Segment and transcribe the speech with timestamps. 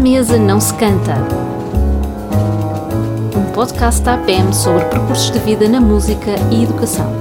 [0.00, 1.14] mesa não se canta.
[3.36, 7.12] Um podcast da APM sobre percursos de vida na música e educação.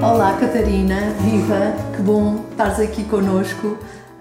[0.00, 3.66] Olá Catarina, viva, que bom estares aqui connosco.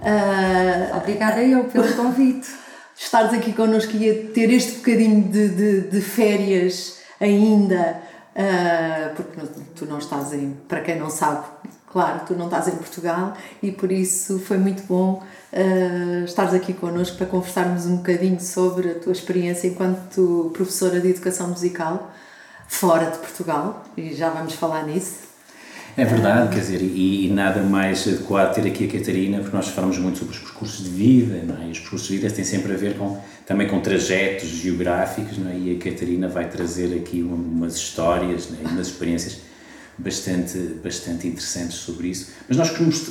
[0.01, 2.49] Uh, Obrigada eu pelo convite.
[2.97, 8.01] estares aqui connosco e ter este bocadinho de, de, de férias ainda,
[8.35, 9.41] uh, porque
[9.75, 11.45] tu não estás em, para quem não sabe,
[11.91, 16.73] claro, tu não estás em Portugal e por isso foi muito bom uh, estares aqui
[16.73, 22.11] connosco para conversarmos um bocadinho sobre a tua experiência enquanto professora de educação musical
[22.67, 25.31] fora de Portugal e já vamos falar nisso.
[25.97, 29.67] É verdade, quer dizer, e, e, nada mais adequado ter aqui a Catarina, porque nós
[29.67, 31.67] falamos muito sobre os percursos de vida, não é?
[31.67, 35.51] E os percursos de vida têm sempre a ver com, também com trajetos geográficos, não
[35.51, 35.57] é?
[35.57, 38.63] E a Catarina vai trazer aqui umas histórias é?
[38.63, 39.41] e umas experiências
[40.01, 42.31] bastante, bastante interessantes sobre isso.
[42.47, 42.69] Mas nós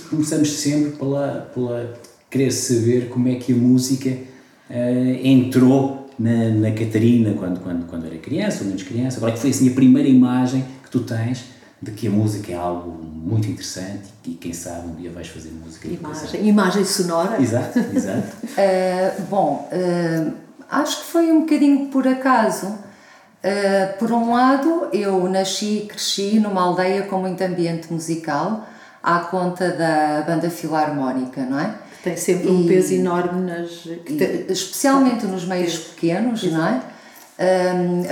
[0.08, 1.94] começamos sempre pela, pela
[2.30, 8.06] querer saber como é que a música uh, entrou na, na Catarina quando, quando, quando
[8.06, 9.16] era criança, ou menos criança.
[9.16, 11.44] Agora, que foi assim a primeira imagem que tu tens
[11.82, 15.50] de que a música é algo muito interessante e quem sabe um dia vais fazer
[15.50, 15.88] música.
[15.88, 17.40] Imagem, imagem sonora.
[17.40, 18.36] Exato, exato.
[18.44, 20.32] uh, bom, uh,
[20.68, 22.89] acho que foi um bocadinho por acaso.
[23.42, 28.68] Uh, por um lado, eu nasci e cresci numa aldeia com muito ambiente musical,
[29.02, 31.74] à conta da banda filarmónica, não é?
[32.04, 33.86] Tem sempre e, um peso enorme nas.
[33.86, 36.62] E, especialmente nos meios pequenos, Exato.
[36.62, 36.80] não é?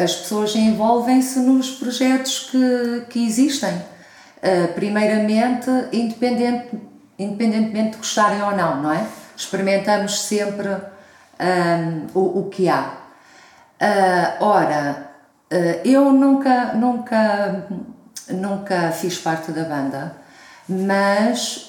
[0.03, 3.75] as pessoas envolvem-se nos projetos que, que existem.
[3.75, 6.71] Uh, primeiramente, independente,
[7.19, 9.07] independentemente de gostarem ou não, não é?
[9.37, 12.95] Experimentamos sempre um, o, o que há.
[14.41, 15.08] Ora,
[15.85, 17.67] eu nunca, nunca,
[18.29, 20.17] nunca fiz parte da banda,
[20.69, 21.67] mas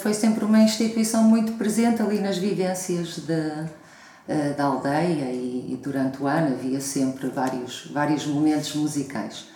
[0.00, 5.80] foi sempre uma instituição muito presente ali nas vivências de, uh, da aldeia e, e,
[5.80, 9.46] durante o ano havia sempre vários, vários momentos musicais.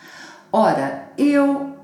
[0.53, 1.75] Ora, eu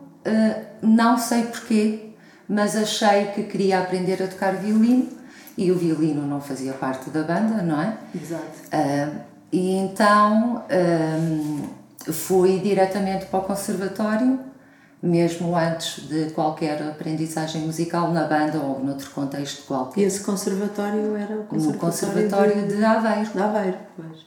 [0.82, 2.10] não sei porquê,
[2.48, 5.08] mas achei que queria aprender a tocar violino
[5.56, 7.96] e o violino não fazia parte da banda, não é?
[8.14, 8.44] Exato.
[8.72, 9.20] Uh,
[9.52, 10.64] e então
[12.04, 14.50] fui diretamente para o conservatório
[15.02, 20.00] mesmo antes de qualquer aprendizagem musical na banda ou noutro contexto qualquer.
[20.00, 23.30] E esse conservatório era o conservatório, conservatório de, de Aveiro.
[23.30, 24.26] De Aveiro, pois.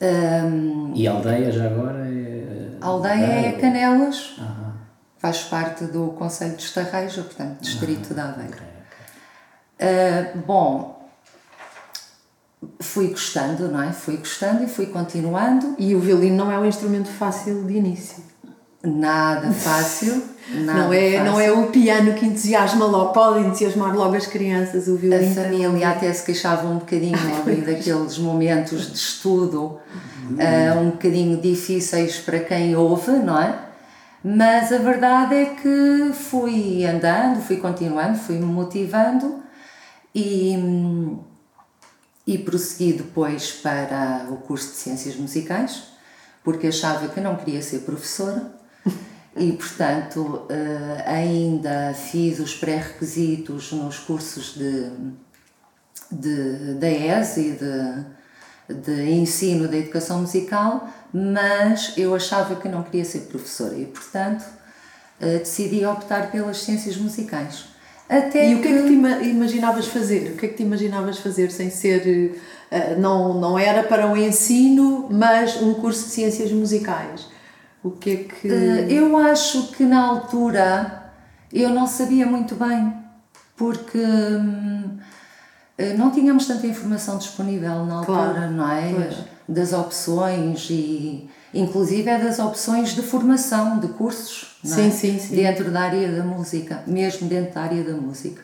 [0.00, 2.70] Um, e a aldeia já agora é.
[2.80, 4.72] A aldeia é Canelas, uhum.
[5.18, 8.14] faz parte do Conselho de Estarreja, portanto, distrito uhum.
[8.14, 8.52] de Aveiro.
[8.52, 8.66] Okay,
[9.78, 10.40] okay.
[10.40, 10.97] Uh, bom,
[12.80, 13.92] fui gostando, não é?
[13.92, 15.74] Fui gostando e fui continuando.
[15.78, 18.22] E o violino não é um instrumento fácil de início.
[18.82, 20.22] Nada fácil.
[20.50, 21.24] Nada não, é, fácil.
[21.24, 25.30] não é o piano que entusiasma logo, pode entusiasmar logo as crianças, o violino.
[25.30, 29.78] A família até se queixava um bocadinho ali daqueles momentos de estudo,
[30.30, 33.58] uh, um bocadinho difíceis para quem ouve, não é?
[34.24, 39.42] Mas a verdade é que fui andando, fui continuando, fui me motivando
[40.14, 40.56] e,
[42.28, 45.84] e prossegui depois para o curso de Ciências Musicais,
[46.44, 48.52] porque achava que não queria ser professora
[49.34, 54.90] e, portanto, eh, ainda fiz os pré-requisitos nos cursos de,
[56.12, 56.76] de,
[57.38, 63.74] e de, de ensino da educação musical, mas eu achava que não queria ser professora
[63.74, 64.44] e, portanto,
[65.18, 67.77] eh, decidi optar pelas ciências musicais.
[68.08, 68.88] Até e o que, que é que
[69.22, 70.32] te imaginavas fazer?
[70.32, 72.40] O que é que te imaginavas fazer sem ser.
[72.70, 77.26] Eh, não, não era para o ensino, mas um curso de ciências musicais?
[77.84, 78.48] O que é que.
[78.50, 81.12] Eh, eu acho que na altura
[81.52, 82.94] eu não sabia muito bem,
[83.54, 84.98] porque hum,
[85.76, 88.92] eh, não tínhamos tanta informação disponível na altura, claro, não é?
[88.94, 89.16] Pois.
[89.46, 94.90] Das opções e inclusive é das opções de formação, de cursos sim, é?
[94.90, 95.36] sim, sim.
[95.36, 98.42] dentro da área da música, mesmo dentro da área da música.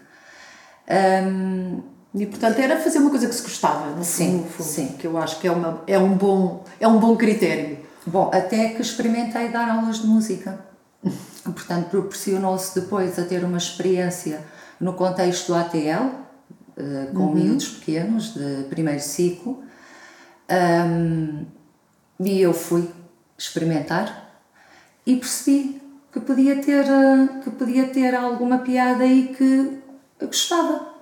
[0.89, 1.83] Um,
[2.15, 4.89] e portanto era fazer uma coisa que se gostava, no sim, fundo, sim.
[4.99, 7.79] que eu acho que é, uma, é, um bom, é um bom critério.
[8.07, 10.59] Bom, até que experimentei dar aulas de música.
[11.43, 14.41] Portanto, proporcionou-se depois a ter uma experiência
[14.79, 16.11] no contexto do ATL,
[16.77, 17.35] eh, com uhum.
[17.35, 19.63] miúdos pequenos, de primeiro ciclo.
[20.51, 21.45] Um,
[22.21, 22.89] e eu fui
[23.37, 24.43] experimentar
[25.07, 25.83] e percebi
[26.15, 29.79] que podia ter, eh, que podia ter alguma piada e que
[30.25, 30.95] gostava.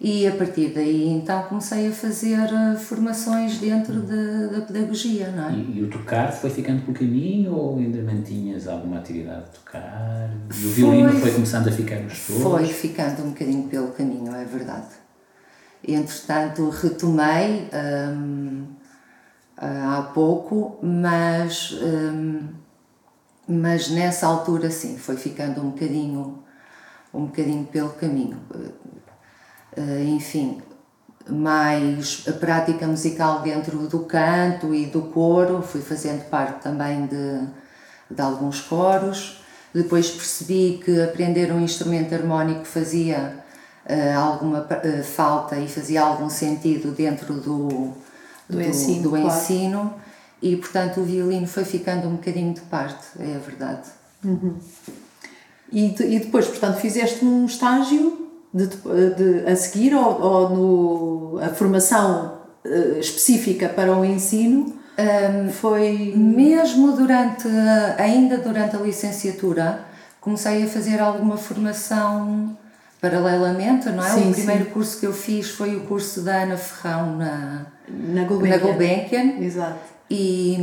[0.00, 5.50] E a partir daí então comecei a fazer uh, formações dentro de, da pedagogia, não
[5.50, 5.52] é?
[5.52, 10.30] E, e, o tocar foi ficando pelo caminho ou ainda mantinhas alguma atividade de tocar?
[10.58, 12.42] E o violino foi, começando a ficar nos todos?
[12.42, 14.88] Foi ficando um bocadinho pelo caminho, é verdade.
[15.86, 18.64] Entretanto, retomei um,
[19.58, 22.48] há pouco, mas, um,
[23.50, 26.38] mas nessa altura sim, foi ficando um bocadinho,
[27.12, 28.38] um bocadinho pelo caminho.
[29.76, 30.62] Uh, enfim,
[31.28, 37.46] mais a prática musical dentro do canto e do coro, fui fazendo parte também de,
[38.10, 39.42] de alguns coros.
[39.74, 43.36] Depois percebi que aprender um instrumento harmónico fazia
[43.88, 47.94] uh, alguma uh, falta e fazia algum sentido dentro do, do,
[48.48, 49.02] do ensino.
[49.02, 49.28] Do claro.
[50.42, 53.88] E, portanto, o violino foi ficando um bocadinho de parte, é a verdade.
[54.24, 54.56] Uhum.
[55.72, 61.38] E, de, e depois, portanto, fizeste um estágio de, de, a seguir ou, ou no,
[61.42, 66.12] a formação uh, específica para o ensino um, foi...
[66.16, 67.46] Mesmo durante,
[67.98, 69.84] ainda durante a licenciatura,
[70.20, 72.56] comecei a fazer alguma formação
[73.00, 74.10] paralelamente, não é?
[74.10, 74.70] Sim, o primeiro sim.
[74.70, 78.58] curso que eu fiz foi o curso da Ana Ferrão na, na Gulbenkian.
[78.58, 79.40] Na Gulbenkian.
[79.40, 79.99] Exato.
[80.10, 80.58] E,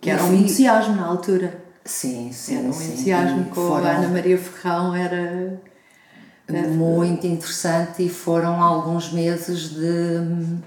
[0.00, 1.62] que era um entusiasmo na altura.
[1.84, 2.58] Sim, sim.
[2.58, 2.92] Era um sim.
[2.92, 3.86] entusiasmo com foram...
[3.86, 5.60] a Ana Maria Ferrão, era
[6.68, 10.60] muito interessante e foram alguns meses de.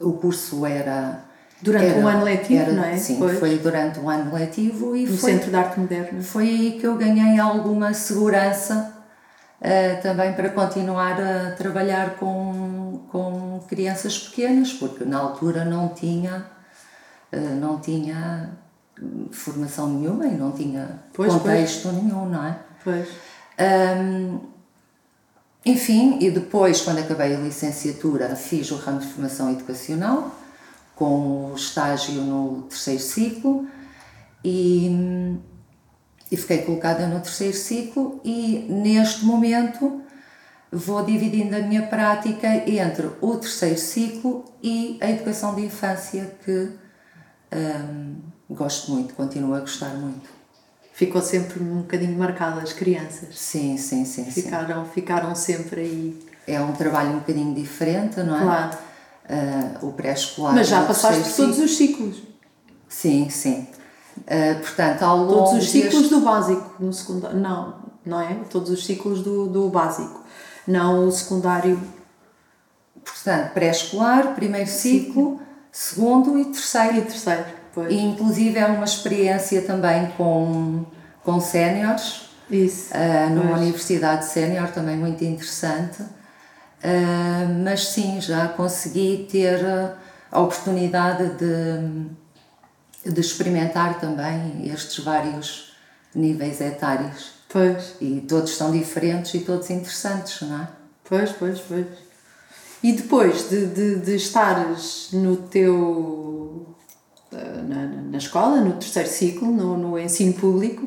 [0.00, 1.24] O curso era.
[1.60, 2.96] Durante era, um ano letivo, era, não é?
[2.96, 3.38] Sim, pois.
[3.38, 6.20] foi durante um ano letivo e no foi, Centro de Arte Moderna.
[6.20, 8.92] Foi aí que eu ganhei alguma segurança
[9.60, 16.46] uh, também para continuar a trabalhar com, com crianças pequenas, porque na altura não tinha,
[17.32, 18.50] uh, não tinha
[19.30, 21.94] formação nenhuma e não tinha pois, contexto pois.
[21.94, 22.58] nenhum, não é?
[22.84, 23.08] Pois.
[23.58, 24.40] Um,
[25.64, 30.34] enfim, e depois, quando acabei a licenciatura, fiz o ramo de formação educacional,
[30.96, 33.66] com o estágio no terceiro ciclo,
[34.44, 35.38] e,
[36.30, 40.02] e fiquei colocada no terceiro ciclo, e neste momento
[40.72, 46.70] vou dividindo a minha prática entre o terceiro ciclo e a educação de infância, que
[47.52, 48.16] um,
[48.50, 50.42] gosto muito, continuo a gostar muito
[50.92, 53.38] ficou sempre um bocadinho marcada as crianças.
[53.38, 54.24] Sim, sim, sim.
[54.26, 54.90] Ficaram, sim.
[54.92, 56.28] ficaram sempre aí.
[56.46, 58.42] É um trabalho um bocadinho diferente, não é?
[58.42, 58.78] Claro.
[59.82, 60.54] Uh, o pré-escolar.
[60.54, 62.22] Mas já passaste por todos os ciclos.
[62.88, 63.66] Sim, sim.
[64.18, 65.32] Uh, portanto, ao longo.
[65.32, 66.10] Todos os ciclos deste...
[66.10, 67.38] do básico, no secundário.
[67.38, 67.74] Não,
[68.04, 68.34] não é?
[68.50, 70.20] Todos os ciclos do, do básico.
[70.66, 71.80] Não o secundário.
[73.04, 76.98] Portanto, pré-escolar, primeiro ciclo, segundo e terceiro.
[76.98, 77.44] E terceiro.
[77.74, 77.92] Pois.
[77.92, 80.84] E inclusive é uma experiência também com,
[81.24, 82.28] com séniores.
[82.50, 82.92] Isso.
[82.92, 83.60] Uh, numa pois.
[83.62, 86.02] universidade sénior também muito interessante.
[86.02, 89.64] Uh, mas sim, já consegui ter
[90.30, 95.72] a oportunidade de, de experimentar também estes vários
[96.14, 97.41] níveis etários.
[97.52, 97.94] Pois.
[98.00, 100.68] E todos são diferentes e todos interessantes, não é?
[101.04, 101.86] Pois, pois, pois.
[102.82, 106.66] E depois de, de, de estares no teu
[107.32, 110.86] na, na escola, no terceiro ciclo, no, no ensino público,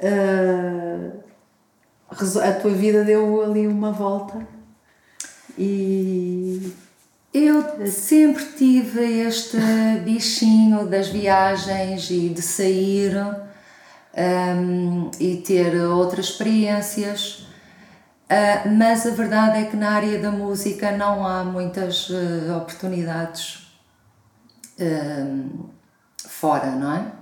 [0.00, 1.12] uh,
[2.10, 4.46] a tua vida deu ali uma volta
[5.58, 6.72] e.
[7.30, 9.58] Eu sempre tive este
[10.02, 13.12] bichinho das viagens e de sair
[14.18, 17.46] um, e ter outras experiências,
[18.24, 23.66] uh, mas a verdade é que na área da música não há muitas uh, oportunidades
[26.28, 27.18] fora, não é?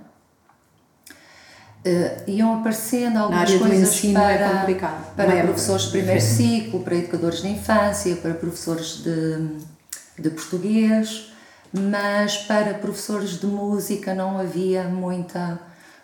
[1.87, 4.75] Uh, iam aparecendo algumas coisas é para, é
[5.15, 11.31] para é professores de primeiro ciclo, para educadores de infância, para professores de, de português,
[11.71, 15.59] mas para professores de música não havia muita,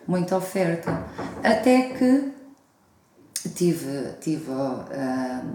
[0.06, 1.04] muita oferta.
[1.42, 2.32] Até que
[3.54, 4.50] tive, tive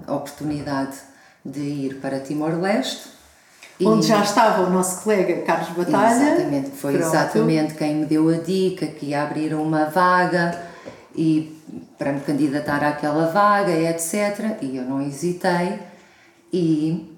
[0.07, 0.97] a oportunidade
[1.43, 3.19] de ir para Timor-Leste
[3.85, 6.33] onde já estava o nosso colega Carlos Batalha.
[6.33, 7.07] Exatamente, foi Pronto.
[7.07, 10.61] exatamente quem me deu a dica que ia abrir uma vaga
[11.15, 11.57] e
[11.97, 14.57] para me candidatar àquela vaga, etc.
[14.61, 15.79] E eu não hesitei
[16.51, 17.17] e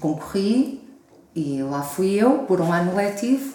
[0.00, 0.88] concorri
[1.34, 3.54] e lá fui eu por um ano letivo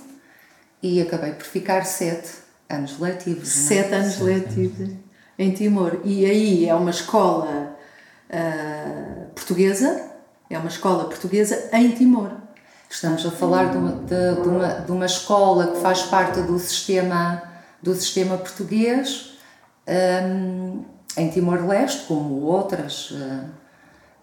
[0.81, 3.47] e acabei por ficar sete anos letivos.
[3.47, 3.51] É?
[3.51, 3.95] Sete é?
[3.97, 4.97] anos sete letivos anos.
[5.37, 5.99] em Timor.
[6.03, 7.75] E aí é uma escola
[8.29, 10.15] uh, portuguesa
[10.49, 12.31] é uma escola portuguesa em Timor.
[12.89, 16.57] Estamos a falar de uma, de, de uma, de uma escola que faz parte do
[16.59, 17.41] sistema,
[17.81, 19.37] do sistema português
[19.87, 20.85] um,
[21.17, 23.49] em Timor-Leste, como outras, uh,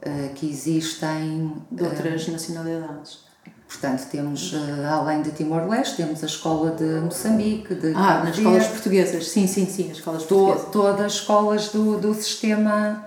[0.06, 1.56] uh, que existem.
[1.70, 3.24] De outras nacionalidades.
[3.72, 4.54] Portanto, temos,
[4.90, 9.66] além de Timor-Leste, temos a escola de Moçambique, de Ah, nas escolas portuguesas, sim, sim,
[9.66, 10.70] sim, as escolas portuguesas.
[10.70, 13.02] todas as escolas do, do sistema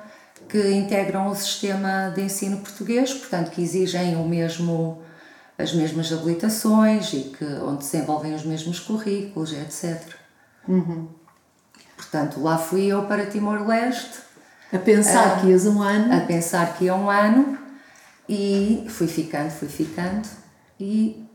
[0.50, 5.02] que integram o sistema de ensino português, portanto, que exigem o mesmo,
[5.58, 10.02] as mesmas habilitações e que, onde se desenvolvem os mesmos currículos, etc.
[10.68, 11.08] Uhum.
[11.96, 14.26] Portanto, lá fui eu para Timor-Leste.
[14.74, 16.12] A pensar Ah, que ias um ano.
[16.14, 17.58] A pensar que ia um ano
[18.28, 20.28] e fui ficando, fui ficando
[20.80, 21.26] e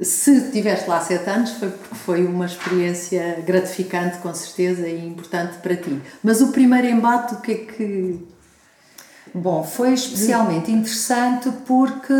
[0.00, 5.58] Se estiveste lá sete anos foi porque foi uma experiência gratificante, com certeza, e importante
[5.58, 6.00] para ti.
[6.22, 8.26] Mas o primeiro embate, o que é que.
[9.34, 12.12] Bom, foi especialmente interessante porque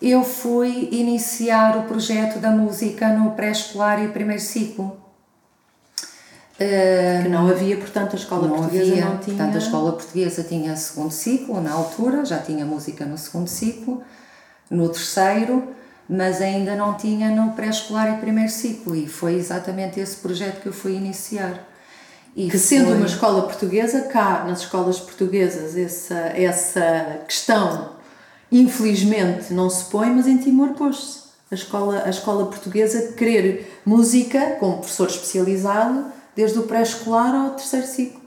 [0.00, 4.96] eu fui iniciar o projeto da música no pré-escolar e primeiro ciclo.
[6.58, 9.36] Que não havia, portanto, a escola não portuguesa havia, não tinha.
[9.36, 14.02] portanto a escola portuguesa tinha segundo ciclo na altura, já tinha música no segundo ciclo,
[14.70, 15.68] no terceiro,
[16.08, 20.68] mas ainda não tinha no pré-escolar e primeiro ciclo e foi exatamente esse projeto que
[20.68, 21.64] eu fui iniciar.
[22.34, 27.96] E Que sendo foi- uma escola portuguesa, cá nas escolas portuguesas essa, essa questão
[28.52, 31.26] infelizmente não se põe, mas em Timor pôs-se.
[31.50, 37.50] A escola, a escola portuguesa querer música com um professor especializado desde o pré-escolar ao
[37.50, 38.20] terceiro ciclo.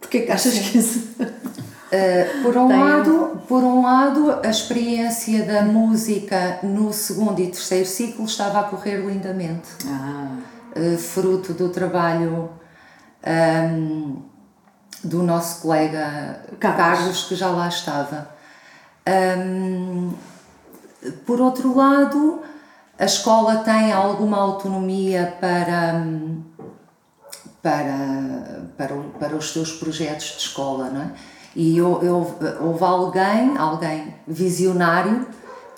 [0.00, 1.02] Porquê que achas que isso...
[1.86, 7.46] Uh, por, um Tem- lado, por um lado, a experiência da música no segundo e
[7.46, 9.68] terceiro ciclo estava a correr lindamente.
[9.86, 10.36] Ah,
[10.76, 12.50] uh, fruto do trabalho
[13.26, 14.22] um,
[15.02, 16.98] do nosso colega Carlos.
[16.98, 17.22] Carlos.
[17.24, 18.30] que já lá estava.
[19.08, 20.12] Um,
[21.24, 22.42] por outro lado,
[22.98, 26.42] a escola tem alguma autonomia para, hum,
[27.62, 31.10] para, para, para os seus projetos de escola, não é?
[31.58, 35.26] E eu, eu, houve alguém, alguém visionário,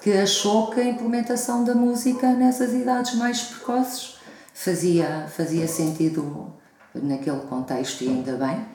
[0.03, 4.17] que achou que a implementação da música nessas idades mais precoces
[4.53, 6.53] fazia, fazia sentido
[6.93, 8.67] naquele contexto e ainda bem,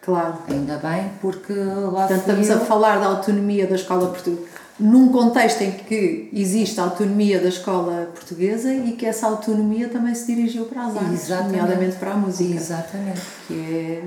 [0.00, 0.38] claro.
[0.48, 4.46] ainda bem, porque lá Portanto, estamos eu, a falar da autonomia da escola portuguesa,
[4.80, 10.14] num contexto em que existe a autonomia da escola portuguesa e que essa autonomia também
[10.14, 11.56] se dirigiu para as artes, Exatamente.
[11.56, 12.54] nomeadamente para a música.
[12.54, 13.20] Exatamente.
[13.46, 14.02] Que é,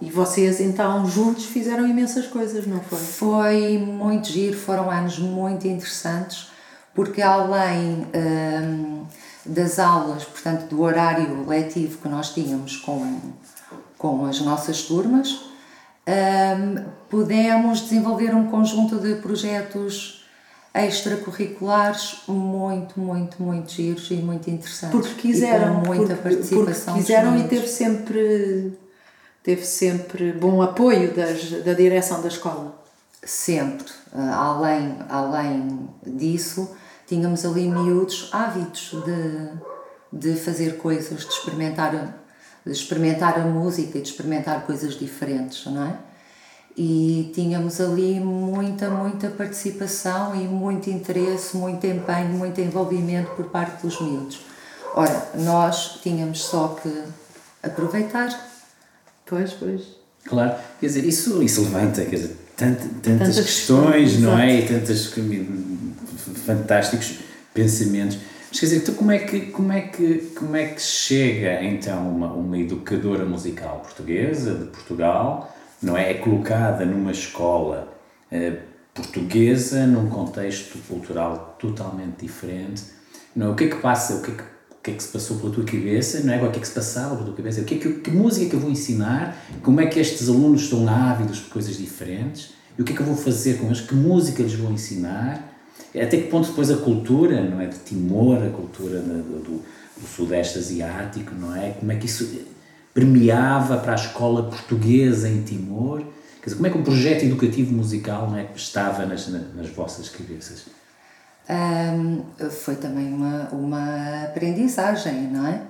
[0.00, 2.98] e vocês então juntos fizeram imensas coisas, não foi?
[2.98, 6.48] Foi muito giro, foram anos muito interessantes,
[6.94, 9.04] porque além hum,
[9.44, 13.20] das aulas, portanto, do horário letivo que nós tínhamos com,
[13.98, 15.53] com as nossas turmas,
[16.08, 20.24] hum, pudemos desenvolver um conjunto de projetos
[20.74, 24.98] extracurriculares muito, muito, muito giros e muito interessantes.
[24.98, 28.76] Porque quiseram, e com muita porque, participação porque quiseram e teve sempre
[29.44, 32.82] teve sempre bom apoio das, da direção da escola.
[33.22, 33.92] Sempre.
[34.12, 36.74] Ah, além, além disso,
[37.06, 42.23] tínhamos ali miúdos ávidos de, de fazer coisas, de experimentar,
[42.64, 45.96] de experimentar a música e de experimentar coisas diferentes, não é?
[46.76, 53.82] E tínhamos ali muita, muita participação e muito interesse, muito empenho, muito envolvimento por parte
[53.86, 54.40] dos miúdos.
[54.94, 57.02] Ora, nós tínhamos só que
[57.62, 58.52] aproveitar
[59.26, 59.82] Pois, pois.
[60.26, 64.60] Claro, quer dizer, isso, isso levanta quer dizer, tant- tantas, Tantas questões, questões, não é?
[64.60, 65.12] E tantos
[66.44, 67.14] fantásticos
[67.52, 68.18] pensamentos.
[68.54, 72.08] Mas quer dizer, então como é que, como é que, como é que chega então
[72.08, 76.12] uma, uma educadora musical portuguesa de Portugal, não é?
[76.12, 77.92] É colocada numa escola
[78.30, 78.58] eh,
[78.94, 82.84] portuguesa, num contexto cultural totalmente diferente.
[83.34, 83.50] Não é?
[83.50, 84.14] O que é que passa?
[84.14, 86.20] O que é que, o que é que se passou pela tua cabeça?
[86.20, 86.40] Não é?
[86.40, 87.60] O que é que se passava pela tua cabeça?
[87.60, 89.36] O que, é que, que música é que eu vou ensinar?
[89.64, 92.54] Como é que estes alunos estão ávidos por coisas diferentes?
[92.78, 93.80] E o que é que eu vou fazer com eles?
[93.80, 95.53] Que música lhes vou ensinar?
[95.94, 97.66] Até que ponto depois a cultura, não é?
[97.66, 99.62] De Timor, a cultura do, do,
[99.96, 101.70] do Sudeste Asiático, não é?
[101.70, 102.40] Como é que isso
[102.92, 106.00] permeava para a escola portuguesa em Timor?
[106.40, 109.68] Quer dizer, como é que um projeto educativo musical não é, estava nas, na- nas
[109.70, 110.66] vossas cabeças?
[111.48, 115.62] Hum, foi também uma, uma aprendizagem, não é?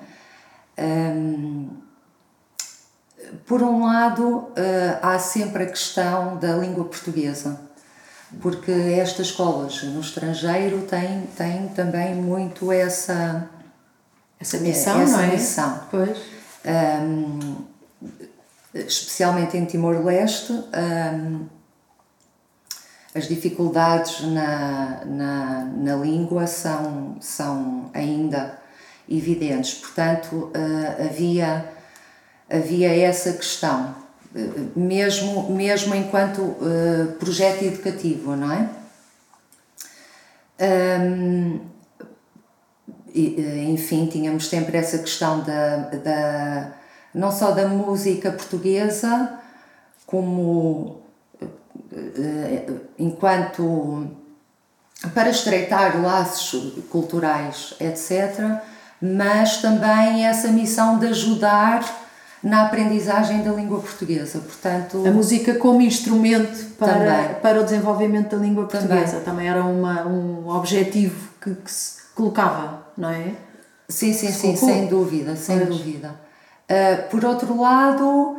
[0.78, 1.68] Hum,
[3.46, 7.60] por um lado, eh, há sempre a questão da língua portuguesa,
[8.40, 13.48] porque estas escolas no estrangeiro têm, têm também muito essa.
[14.38, 15.26] Essa missão, essa não é?
[15.28, 15.80] missão.
[15.90, 16.18] Pois.
[16.66, 17.64] Hum,
[18.74, 21.46] especialmente em Timor-Leste, hum,
[23.14, 28.58] as dificuldades na, na, na língua são, são ainda
[29.08, 29.74] evidentes.
[29.74, 31.72] Portanto, eh, havia,
[32.50, 34.03] havia essa questão
[34.74, 38.68] mesmo, mesmo enquanto uh, projeto educativo, não é?
[40.60, 41.60] Um,
[43.14, 46.72] enfim, tínhamos sempre essa questão da, da
[47.14, 49.38] não só da música portuguesa,
[50.04, 51.02] como
[51.92, 54.10] uh, enquanto
[55.14, 58.60] para estreitar laços culturais, etc.,
[59.00, 62.03] mas também essa missão de ajudar
[62.44, 64.38] na aprendizagem da língua portuguesa.
[64.38, 69.64] Portanto, a música como instrumento para, para o desenvolvimento da língua portuguesa também, também era
[69.64, 73.32] uma, um objetivo que, que, se colocava, não é?
[73.88, 75.70] Sim, sim, sim, sem dúvida, sem pois.
[75.70, 76.14] dúvida.
[76.70, 78.36] Uh, por outro lado,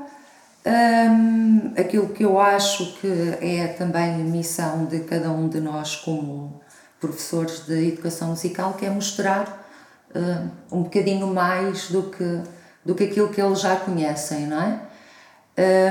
[0.65, 5.95] um, aquilo que eu acho que é também a missão de cada um de nós
[5.95, 6.61] como
[6.99, 9.67] professores de educação musical, que é mostrar
[10.15, 12.41] uh, um bocadinho mais do que
[12.85, 14.79] do que aquilo que eles já conhecem, não é?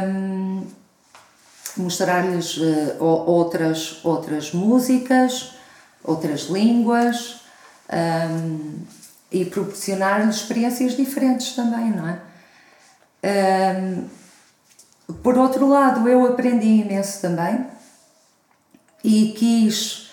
[0.07, 0.67] Um,
[1.77, 5.57] Mostrar-lhes uh, outras, outras músicas,
[6.05, 7.41] outras línguas
[8.31, 8.79] um,
[9.33, 12.21] e proporcionar-lhes experiências diferentes também, não é?
[13.27, 14.05] Um,
[15.15, 17.67] por outro lado, eu aprendi imenso também
[19.03, 20.13] e quis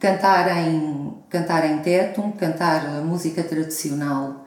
[0.00, 4.39] cantar, em, cantar em teto, cantar música tradicional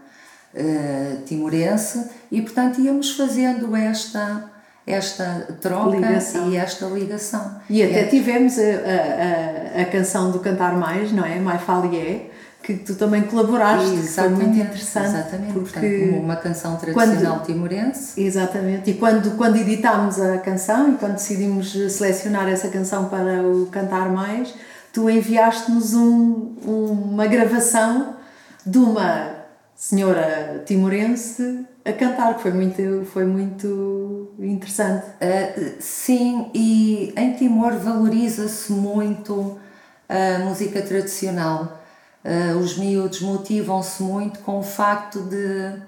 [0.55, 4.51] uh, timorense e portanto íamos fazendo esta
[4.85, 6.51] esta troca ligação.
[6.51, 7.55] e esta ligação.
[7.69, 8.03] E até é.
[8.05, 11.39] tivemos a, a, a, canção do Cantar Mais, não é?
[11.39, 12.29] Mais Falié,
[12.61, 15.07] que tu também colaboraste, exatamente, foi muito interessante.
[15.07, 18.21] Exatamente, porque portanto, uma canção tradicional quando, timorense.
[18.21, 23.67] Exatamente, e quando, quando editámos a canção e quando decidimos selecionar essa canção para o
[23.67, 24.53] Cantar Mais,
[24.91, 28.15] tu enviaste-nos um, uma gravação
[28.65, 29.42] de uma
[29.75, 35.05] senhora timorense a cantar, que foi muito, foi muito interessante.
[35.05, 39.59] Uh, sim, e em Timor valoriza-se muito
[40.07, 41.81] a música tradicional.
[42.23, 45.81] Uh, os miúdos motivam-se muito com o facto de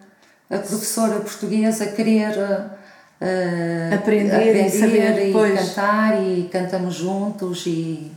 [0.49, 8.11] a professora portuguesa querer uh, aprender, aprender, e, saber, e cantar e cantamos juntos e,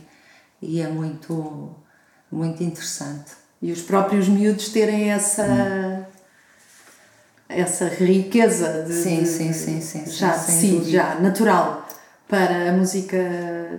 [0.61, 1.75] e é muito,
[2.31, 3.31] muito interessante.
[3.61, 5.45] E os próprios miúdos terem essa.
[5.45, 6.03] Hum.
[7.49, 11.87] essa riqueza de, sim, sim, sim, sim, já sim, si, já natural
[12.27, 13.17] para a música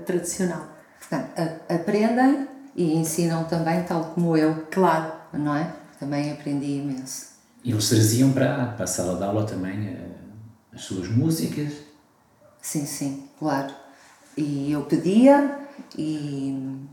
[0.05, 0.67] tradicional.
[0.99, 1.31] Portanto,
[1.69, 4.67] aprendem e ensinam também, tal como eu.
[4.71, 5.21] Claro.
[5.33, 5.73] Não é?
[5.99, 7.31] Também aprendi imenso.
[7.63, 10.09] E eles traziam para, para a sala de aula também eh,
[10.73, 11.73] as suas músicas?
[12.61, 13.73] Sim, sim, claro.
[14.37, 15.59] E eu pedia
[15.97, 16.87] e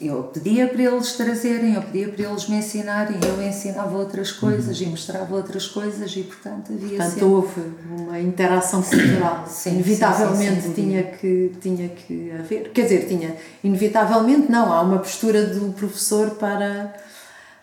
[0.00, 4.80] eu pedia para eles trazerem, eu pedia para eles me ensinarem, eu ensinava outras coisas
[4.80, 4.86] uhum.
[4.86, 7.24] e mostrava outras coisas e portanto havia portanto, sempre...
[7.24, 7.60] houve
[7.90, 9.44] uma interação cultural.
[9.50, 12.70] Sim, inevitavelmente sim, sim, tinha, que, tinha que haver.
[12.70, 16.94] Quer dizer, tinha, inevitavelmente não, há uma postura do professor para.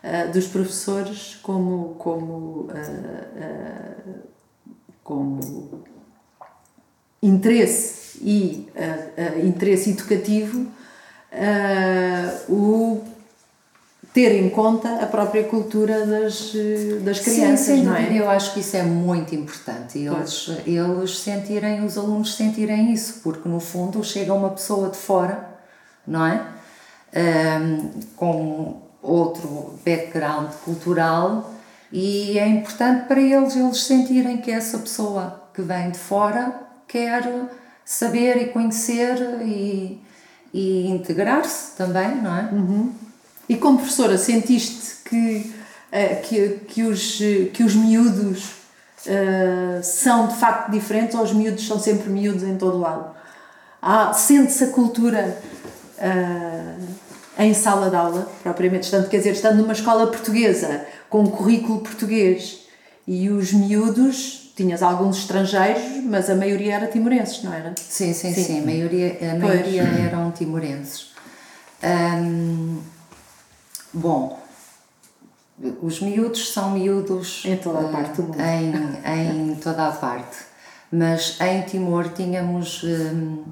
[0.03, 4.19] Uh, dos professores como, como, uh, uh,
[5.03, 5.83] como
[7.21, 8.69] interesse e
[9.43, 10.71] interesse educativo
[11.37, 13.03] uh, o
[14.13, 16.51] ter em conta a própria cultura das,
[17.03, 18.19] das crianças, Sim, não é?
[18.19, 19.99] Eu acho que isso é muito importante.
[19.99, 25.47] Eles, eles sentirem, os alunos sentirem isso, porque no fundo chega uma pessoa de fora,
[26.05, 26.47] não é?
[27.15, 31.53] Um, com outro background cultural
[31.91, 37.23] e é importante para eles eles sentirem que essa pessoa que vem de fora quer
[37.85, 40.01] saber e conhecer e,
[40.53, 42.49] e integrar-se também, não é?
[42.51, 42.93] Uhum.
[43.49, 45.53] E como professora, sentiste que,
[45.91, 47.17] uh, que, que, os,
[47.53, 48.51] que os miúdos
[49.05, 53.15] uh, são de facto diferentes ou os miúdos são sempre miúdos em todo lado?
[54.13, 55.39] Sente-se a cultura
[55.97, 56.87] uh,
[57.39, 61.79] em sala de aula, propriamente estando, quer dizer, estando numa escola portuguesa, com um currículo
[61.79, 62.67] português
[63.07, 67.75] e os miúdos tinhas alguns estrangeiros, mas a maioria era timorenses, não era?
[67.77, 68.59] Sim, sim, sim, sim.
[68.59, 71.13] a maioria, a maioria eram timorenses.
[71.83, 72.81] Hum,
[73.93, 74.41] bom,
[75.79, 78.41] os miúdos são miúdos em toda a parte do mundo.
[78.41, 80.37] Em, em toda a parte.
[80.91, 83.43] Mas em Timor tínhamos, hum,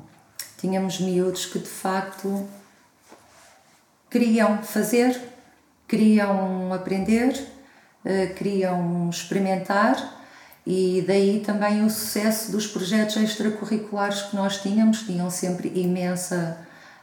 [0.58, 2.48] tínhamos miúdos que de facto
[4.10, 5.22] queriam fazer,
[5.88, 7.32] queriam aprender,
[8.04, 10.14] uh, queriam experimentar
[10.65, 16.58] e daí também o sucesso dos projetos extracurriculares que nós tínhamos, tinham sempre imensa,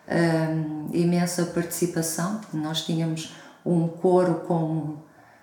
[0.09, 2.41] hum, imensa participação.
[2.53, 3.33] Nós tínhamos
[3.65, 4.97] um coro com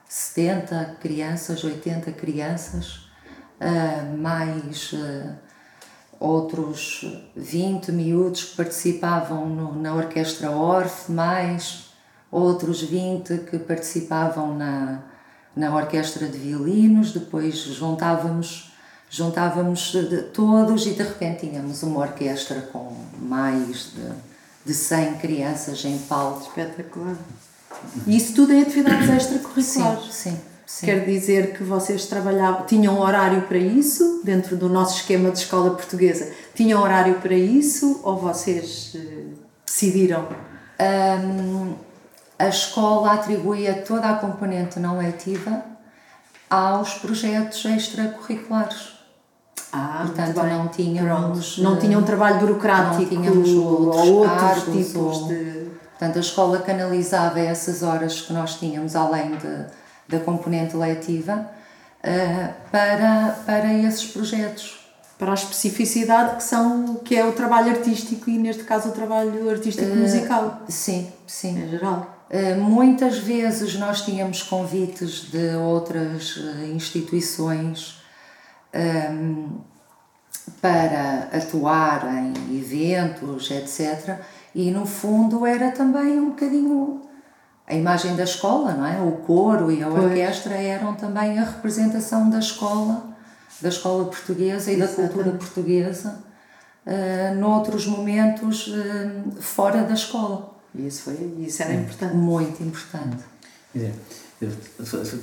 [0.05, 3.09] 70 crianças, 80 crianças,
[3.61, 5.35] uh, mais uh,
[6.19, 7.05] outros
[7.37, 11.93] 20 miúdos que participavam no, na Orquestra Orfe, mais
[12.29, 15.03] outros 20 que participavam na,
[15.59, 18.71] na Orquestra de Violinos, depois juntávamos,
[19.09, 24.09] juntávamos de, todos e de repente tínhamos uma orquestra com mais de,
[24.65, 26.43] de 100 crianças em palco.
[26.43, 27.15] Espetacular.
[28.07, 30.13] E isso tudo é atividades extracurriculares.
[30.13, 30.39] Sim, sim.
[30.65, 30.85] Sim.
[30.85, 35.71] Quer dizer que vocês trabalhavam, tinham horário para isso, dentro do nosso esquema de escola
[35.71, 36.31] portuguesa?
[36.53, 39.33] Tinham horário para isso ou vocês uh,
[39.65, 40.27] decidiram?
[40.79, 41.73] Um,
[42.39, 45.61] a escola atribuía toda a componente não letiva
[46.49, 48.97] aos projetos extracurriculares.
[49.73, 51.55] Ah, Portanto, não tínhamos.
[51.55, 51.61] Pronto.
[51.61, 55.69] Não tinham trabalho burocrático não tínhamos outros ou outros tipos ou, de.
[55.89, 59.65] Portanto, a escola canalizava essas horas que nós tínhamos além de,
[60.07, 61.45] da componente letiva
[62.01, 64.79] uh, para, para esses projetos.
[65.19, 69.49] Para a especificidade que, são, que é o trabalho artístico e, neste caso, o trabalho
[69.49, 70.61] artístico uh, musical.
[70.69, 71.61] Sim, sim.
[71.61, 72.18] Em geral.
[72.29, 76.37] Uh, muitas vezes nós tínhamos convites de outras
[76.71, 77.99] instituições
[78.73, 79.61] um,
[80.61, 84.19] para atuar em eventos, etc.
[84.53, 87.01] E no fundo era também um bocadinho
[87.67, 88.99] a imagem da escola, não é?
[88.99, 90.03] O coro e a pois.
[90.05, 93.15] orquestra eram também a representação da escola,
[93.61, 95.01] da escola portuguesa e Exatamente.
[95.01, 96.23] da cultura portuguesa,
[96.85, 100.58] uh, noutros momentos uh, fora da escola.
[100.75, 102.15] E isso, foi, isso era importante.
[102.15, 103.23] Muito importante.
[103.75, 103.91] É,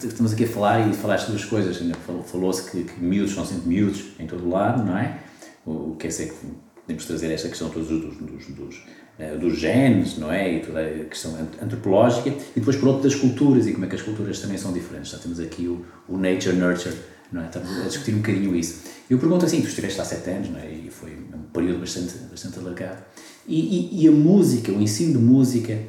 [0.08, 1.78] estamos aqui a falar e falaste duas coisas.
[2.26, 5.20] Falou-se que, que miúdos são sempre miúdos em todo lado, não é?
[5.64, 6.34] O que é que
[6.82, 8.82] podemos trazer esta questão todos dos, dos, dos
[9.18, 10.56] eh, dos genes, não é?
[10.56, 13.94] E toda a questão antropológica, e depois por outro das culturas e como é que
[13.94, 15.10] as culturas também são diferentes.
[15.10, 16.94] Já temos aqui o, o nature, nurture,
[17.32, 17.46] não é?
[17.46, 18.82] Estamos a discutir um bocadinho isso.
[19.08, 20.70] Eu pergunto assim, tu estiveste há sete anos, não é?
[20.70, 23.02] E foi um período bastante, bastante alargado.
[23.46, 25.80] E, e, e a música, o ensino de música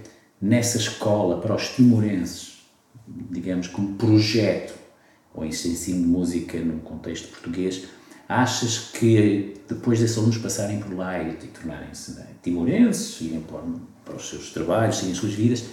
[0.41, 2.61] nessa escola para os timorenses,
[3.31, 4.73] digamos, como projeto,
[5.33, 7.87] ou ensino de música num contexto português,
[8.27, 13.63] Achas que depois desses alunos passarem por lá e, tornarem-se né, timorenses, irem para,
[14.03, 15.63] para os seus trabalhos, seguirem as suas vidas,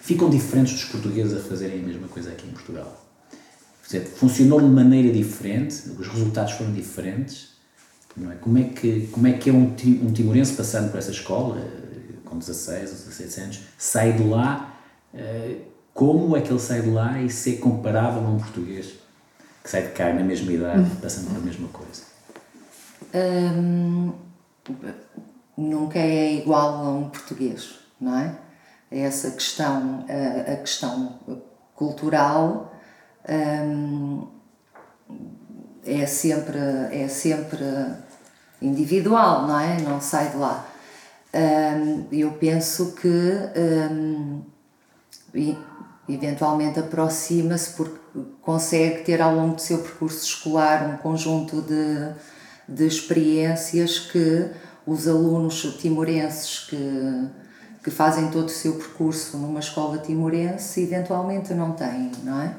[0.00, 3.00] ficam diferentes dos portugueses a fazerem a mesma coisa aqui em Portugal?
[4.16, 7.50] funcionou de maneira diferente, os resultados foram diferentes,
[8.30, 8.34] é?
[8.36, 11.60] Como é que, como é, que é um, um timorense passando por essa escola,
[12.24, 14.78] com 16 ou 17 anos, sai de lá,
[15.12, 15.58] eh,
[15.92, 19.04] como é que ele sai de lá e se é comparável a um português?
[19.64, 22.02] que sai de cá na mesma idade, passando pela mesma coisa?
[23.14, 24.12] Hum,
[25.56, 28.36] nunca é igual a um português, não é?
[28.90, 31.18] Essa questão, a, a questão
[31.74, 32.74] cultural
[33.26, 34.28] hum,
[35.86, 36.58] é sempre
[36.90, 37.64] é sempre
[38.60, 39.80] individual, não é?
[39.80, 40.66] Não sai de lá.
[41.34, 43.08] Hum, eu penso que
[43.90, 44.42] hum,
[46.08, 47.98] eventualmente aproxima-se porque
[48.40, 52.14] consegue ter ao longo do seu percurso escolar um conjunto de,
[52.68, 54.48] de experiências que
[54.86, 57.28] os alunos timorenses que,
[57.82, 62.54] que fazem todo o seu percurso numa escola timorense eventualmente não têm, não é?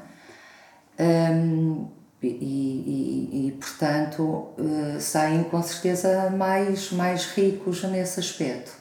[0.99, 1.88] Um,
[2.21, 8.71] e, e, e, portanto uh, saem com certeza mais, mais ricos nesse aspecto.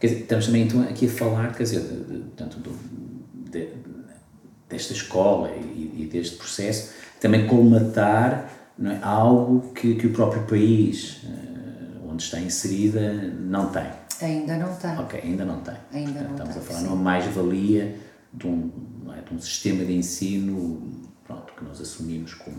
[0.00, 1.82] Quer dizer, estamos também então aqui a falar, quer dizer,
[2.34, 2.70] tanto do,
[3.50, 3.68] de,
[4.68, 8.50] desta escola e, e, deste processo, também colmatar
[8.82, 13.86] é, algo que, que o próprio país uh, onde está inserida não tem.
[14.22, 14.98] Ainda não tem.
[14.98, 15.74] Ok, ainda não tem.
[15.92, 17.96] Ainda não Estamos tem, a falar numa mais-valia
[18.32, 18.70] de, um,
[19.16, 22.56] é, de um sistema de ensino pronto, que nós assumimos como,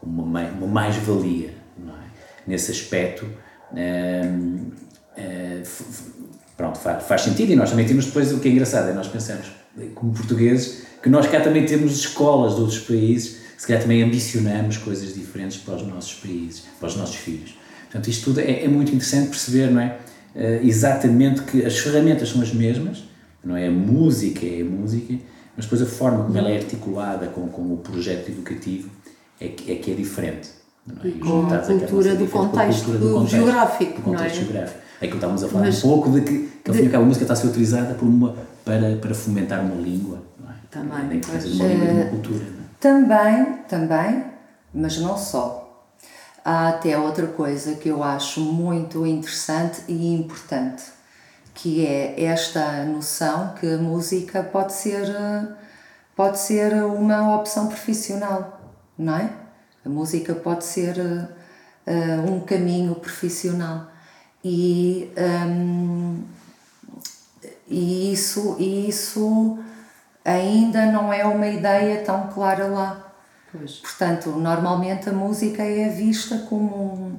[0.00, 1.54] como uma, uma mais-valia.
[1.78, 2.06] É?
[2.46, 3.26] Nesse aspecto,
[3.72, 4.70] um,
[5.16, 5.62] eh,
[6.56, 9.08] pronto, faz, faz, sentido e nós também temos depois o que é engraçado, é nós
[9.08, 9.46] pensamos,
[9.94, 14.76] como portugueses, que nós cá também temos escolas de outros países, se calhar também ambicionamos
[14.78, 17.56] coisas diferentes para os nossos países, para os nossos filhos.
[17.84, 19.98] Portanto, isto tudo é, é muito interessante perceber, não é?
[20.34, 23.04] Uh, exatamente que as ferramentas são as mesmas,
[23.46, 23.68] não é?
[23.68, 25.14] A música é a música,
[25.56, 28.90] mas depois a forma como ela é articulada com, com o projeto educativo
[29.40, 30.50] é que é, que é diferente.
[31.04, 31.08] É?
[31.08, 34.44] E com a cultura do contexto, cultura do contexto geográfico, do contexto é?
[34.44, 34.80] geográfico.
[35.00, 37.06] É que estávamos a falar Mas, um pouco de que, que fim e cabo a
[37.06, 40.54] música está a ser utilizada por uma, para, para fomentar uma língua, não é?
[40.70, 41.22] Também.
[41.22, 42.56] Seja uma língua de uma eh, cultura, é?
[42.80, 44.24] Também, também,
[44.72, 45.84] mas não só.
[46.44, 50.84] Há até outra coisa que eu acho muito interessante e importante,
[51.56, 55.06] que é esta noção que a música pode ser
[56.14, 58.60] pode ser uma opção profissional,
[58.96, 59.30] não é?
[59.84, 63.88] A música pode ser uh, um caminho profissional
[64.42, 66.22] e, um,
[67.68, 69.58] e isso, e isso
[70.24, 73.12] ainda não é uma ideia tão clara lá.
[73.52, 73.76] Pois.
[73.76, 77.16] Portanto, normalmente a música é vista como um,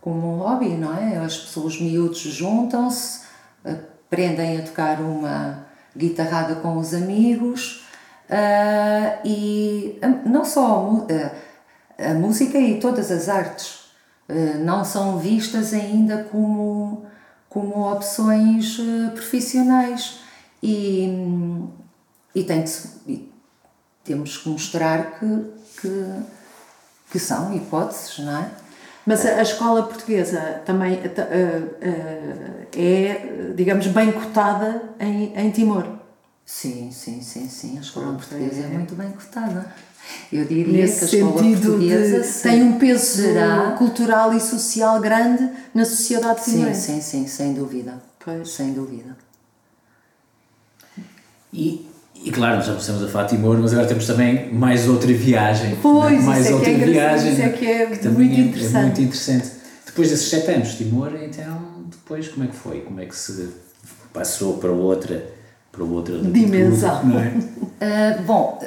[0.00, 1.18] como um hobby, não é?
[1.18, 3.27] As pessoas miúdos juntam-se,
[3.64, 5.66] aprendem a tocar uma
[5.96, 7.84] guitarrada com os amigos
[8.30, 11.06] uh, e não só
[11.98, 13.90] a, a, música e todas as artes
[14.28, 17.06] uh, não são vistas ainda como,
[17.48, 20.20] como opções uh, profissionais
[20.62, 21.08] e,
[22.34, 22.70] e, tem que,
[23.06, 23.32] e
[24.04, 25.44] temos que mostrar que,
[25.80, 26.22] que,
[27.10, 28.50] que são hipóteses, não é?
[29.08, 35.84] Mas a, escola portuguesa também uh, uh, é, digamos, bem cotada em, em Timor.
[36.46, 37.76] Sim, sim, sim, sim.
[37.76, 38.64] A escola portuguesa é.
[38.64, 39.66] é muito bem cotada.
[40.32, 43.72] Eu diria Nesse que a escola portuguesa de, tem um peso será...
[43.72, 46.80] cultural e social grande na sociedade timorense.
[46.80, 48.00] Sim, sim, sim, sem dúvida.
[48.24, 48.48] Pois.
[48.48, 49.16] Sem dúvida.
[51.52, 51.88] E
[52.24, 55.78] e claro, já começamos a falar de Timor, mas agora temos também mais outra viagem.
[55.80, 56.20] Pois, né?
[56.20, 57.32] mais isso outra é que é viagem.
[57.32, 58.76] Isso é que é que também muito é, interessante.
[58.76, 59.50] é muito interessante.
[59.86, 61.77] Depois desses sete anos Timor, então,
[62.08, 62.80] depois como é que foi?
[62.80, 63.52] Como é que se
[64.14, 65.30] passou para outra,
[65.70, 67.02] para outra dimensão?
[67.20, 68.18] É?
[68.18, 68.58] uh, bom,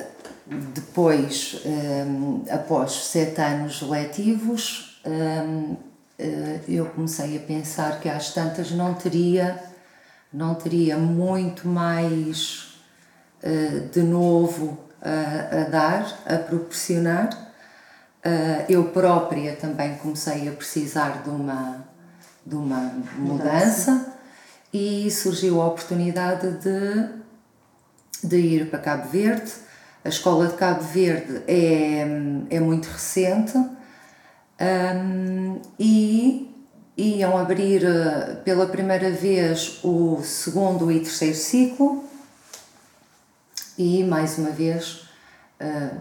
[0.76, 5.80] depois, um, após sete anos letivos, um, uh,
[6.68, 9.60] eu comecei a pensar que às tantas não teria,
[10.32, 12.72] não teria muito mais
[13.44, 17.30] eh, de novo a, a dar, a proporcionar.
[18.24, 21.84] Eh, eu própria também comecei a precisar de uma,
[22.46, 24.14] de uma mudança
[24.74, 29.52] e surgiu a oportunidade de, de ir para Cabo Verde.
[30.04, 32.02] A escola de Cabo Verde é,
[32.50, 36.52] é muito recente um, e
[36.98, 42.04] iam abrir eh, pela primeira vez o segundo e terceiro ciclo
[43.78, 45.08] e mais uma vez
[45.60, 45.98] uh,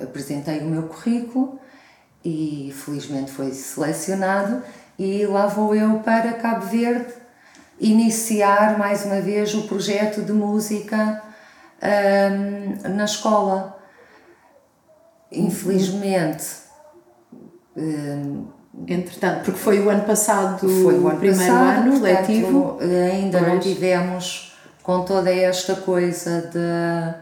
[0.00, 1.58] apresentei o meu currículo
[2.24, 4.62] e felizmente foi selecionado
[5.00, 7.14] e lá vou eu para Cabo Verde
[7.80, 11.22] iniciar mais uma vez o projeto de música
[11.82, 13.78] um, na escola.
[15.32, 16.44] Infelizmente.
[17.74, 18.44] Um,
[18.86, 22.78] Entretanto, porque foi o ano passado, foi o ano primeiro passado, ano portanto, letivo.
[23.12, 27.20] Ainda não tivemos com toda esta coisa da,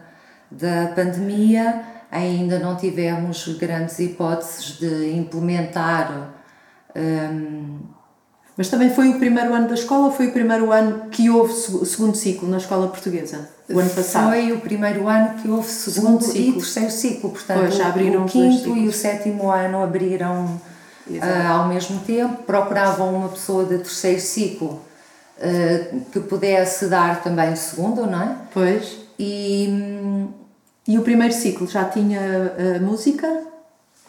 [0.51, 6.38] da pandemia, ainda não tivemos grandes hipóteses de implementar.
[6.95, 7.79] Um,
[8.59, 11.53] mas também foi o primeiro ano da escola ou foi o primeiro ano que houve
[11.85, 13.49] segundo ciclo na escola portuguesa?
[13.69, 14.31] O ano passado?
[14.31, 17.29] Foi o primeiro ano que houve segundo, segundo e terceiro ciclo.
[17.29, 20.59] Portanto, pois, já abriram o quinto e o sétimo ano abriram
[21.07, 22.43] uh, ao mesmo tempo.
[22.43, 24.81] Procuravam uma pessoa de terceiro ciclo
[25.37, 28.35] uh, que pudesse dar também o segundo, não é?
[28.53, 28.97] Pois.
[29.17, 30.27] E,
[30.85, 33.48] e o primeiro ciclo já tinha uh, música?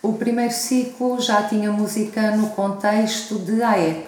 [0.02, 4.06] O primeiro ciclo já tinha música no contexto de AEC.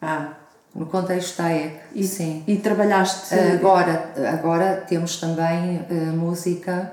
[0.00, 0.34] Ah.
[0.74, 2.44] No contexto da AEC, e, sim.
[2.46, 3.34] E trabalhaste...
[3.34, 6.92] Agora, agora temos também uh, música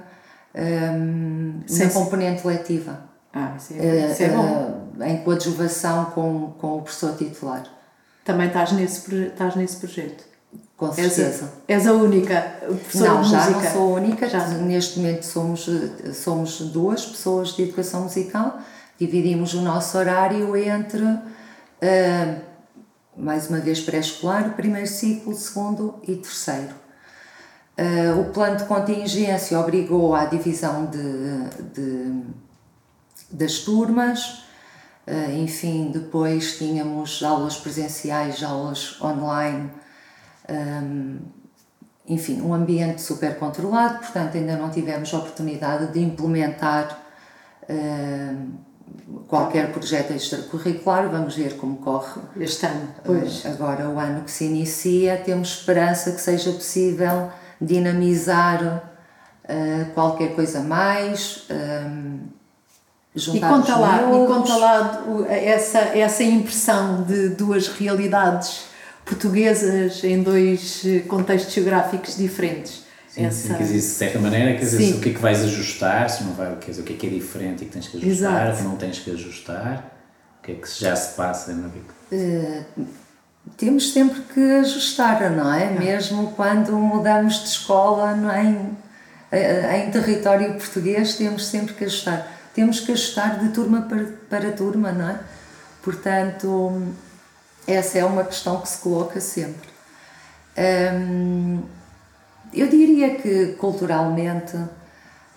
[0.53, 2.99] um, na componente letiva.
[3.33, 4.87] Ah, isso é, isso é bom.
[5.01, 7.63] em coadjuvação com, com o professor titular.
[8.25, 10.28] Também estás nesse, estás nesse projeto?
[10.79, 11.51] Com certeza.
[11.67, 13.51] És a, és a única professora não, de música?
[13.51, 14.29] Não, já não sou a única.
[14.29, 14.47] Já.
[14.47, 15.69] Neste momento somos,
[16.13, 18.59] somos duas pessoas de educação musical.
[18.97, 22.41] Dividimos o nosso horário entre, uh,
[23.17, 26.73] mais uma vez, pré-escolar, primeiro ciclo, segundo e terceiro.
[27.77, 32.23] Uh, o plano de contingência obrigou à divisão de, de
[33.31, 34.43] das turmas,
[35.09, 39.71] Uh, enfim, depois tínhamos aulas presenciais, aulas online,
[40.49, 41.19] um,
[42.07, 46.99] enfim, um ambiente super controlado, portanto, ainda não tivemos oportunidade de implementar
[47.63, 48.47] uh,
[49.27, 51.07] qualquer projeto extracurricular.
[51.09, 52.89] Vamos ver como corre este ano.
[53.03, 53.45] Pois.
[53.45, 57.29] Uh, agora, o ano que se inicia, temos esperança que seja possível
[57.61, 58.83] dinamizar
[59.95, 61.47] qualquer coisa mais.
[61.49, 62.19] Um,
[63.15, 68.68] e conta lá, e conta lá essa, essa impressão de duas realidades
[69.09, 72.83] portuguesas em dois eh, contextos geográficos diferentes.
[73.07, 73.47] Sim, essa...
[73.47, 76.23] sim, quer dizer, de certa maneira, quer dizer, o que é que vais ajustar, se
[76.23, 78.47] não vai, quer dizer, o que é que é diferente e que tens que ajustar,
[78.47, 78.53] Exato.
[78.53, 79.99] o que não tens que ajustar,
[80.39, 81.87] o que é que já se passa na vida?
[82.11, 82.85] Uh,
[83.57, 85.71] temos sempre que ajustar, não é?
[85.71, 85.79] Não.
[85.79, 88.55] Mesmo quando mudamos de escola, não é?
[89.31, 92.27] em território português temos sempre que ajustar.
[92.53, 95.19] Temos que ajustar de turma para, para turma, não é?
[95.83, 96.93] Portanto,
[97.71, 99.69] essa é uma questão que se coloca sempre.
[100.57, 101.63] Hum,
[102.53, 104.57] eu diria que culturalmente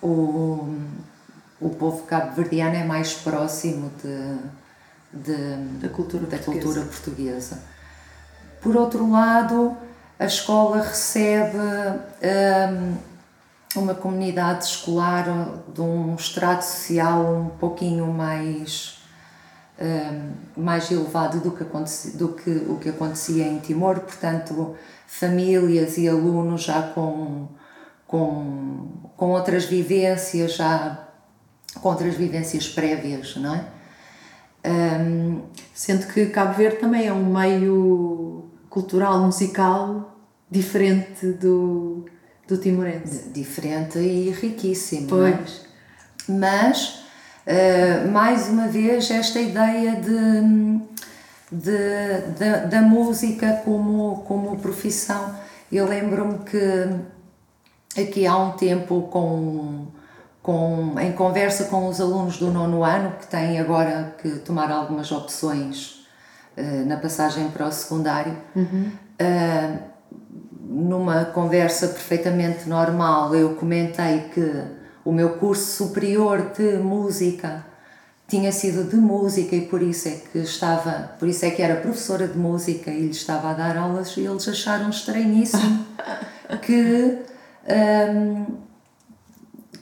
[0.01, 0.75] o,
[1.61, 4.37] o povo cabo-verdiano é mais próximo de,
[5.13, 6.63] de da, cultura, da portuguesa.
[6.63, 7.59] cultura portuguesa.
[8.61, 9.77] Por outro lado,
[10.17, 15.25] a escola recebe um, uma comunidade escolar
[15.73, 19.02] de um estrato social um pouquinho mais
[19.79, 21.63] um, mais elevado do que,
[22.17, 24.75] do que o que acontecia em Timor, portanto
[25.07, 27.47] famílias e alunos já com,
[28.07, 31.07] com, com outras vivências, já
[31.81, 33.65] com outras vivências prévias, não é?
[34.65, 35.41] Um,
[35.73, 40.17] Sendo que Cabo Verde também é um meio cultural, musical
[40.49, 42.05] diferente do,
[42.47, 43.29] do timorense.
[43.29, 45.07] Diferente e riquíssimo.
[45.07, 45.33] Pois.
[45.33, 46.31] É?
[46.31, 47.02] Mas,
[47.47, 50.79] uh, mais uma vez, esta ideia de,
[51.51, 55.35] de, de, da música como, como profissão.
[55.71, 59.87] Eu lembro-me que aqui há um tempo, com,
[60.41, 65.11] com, em conversa com os alunos do nono ano, que têm agora que tomar algumas
[65.11, 66.05] opções
[66.57, 68.91] uh, na passagem para o secundário, uhum.
[69.21, 69.93] uh,
[70.61, 77.65] numa conversa perfeitamente normal, eu comentei que o meu curso superior de música
[78.27, 81.81] tinha sido de música e por isso é que estava, por isso é que era
[81.81, 85.85] professora de música e lhe estava a dar aulas e eles acharam estranhíssimo
[86.63, 87.19] que
[87.69, 88.45] um,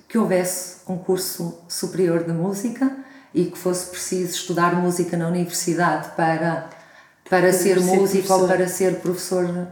[0.08, 2.92] que houvesse um curso superior de música
[3.34, 6.70] e que fosse preciso estudar música na universidade para
[7.30, 8.42] para ser, ser músico professor.
[8.42, 9.68] ou para ser professor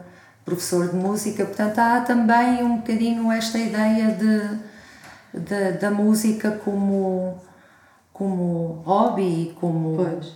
[0.46, 4.58] professor de música, portanto há também um bocadinho esta ideia de,
[5.34, 7.40] de da música como
[8.14, 10.36] como hobby, como pois.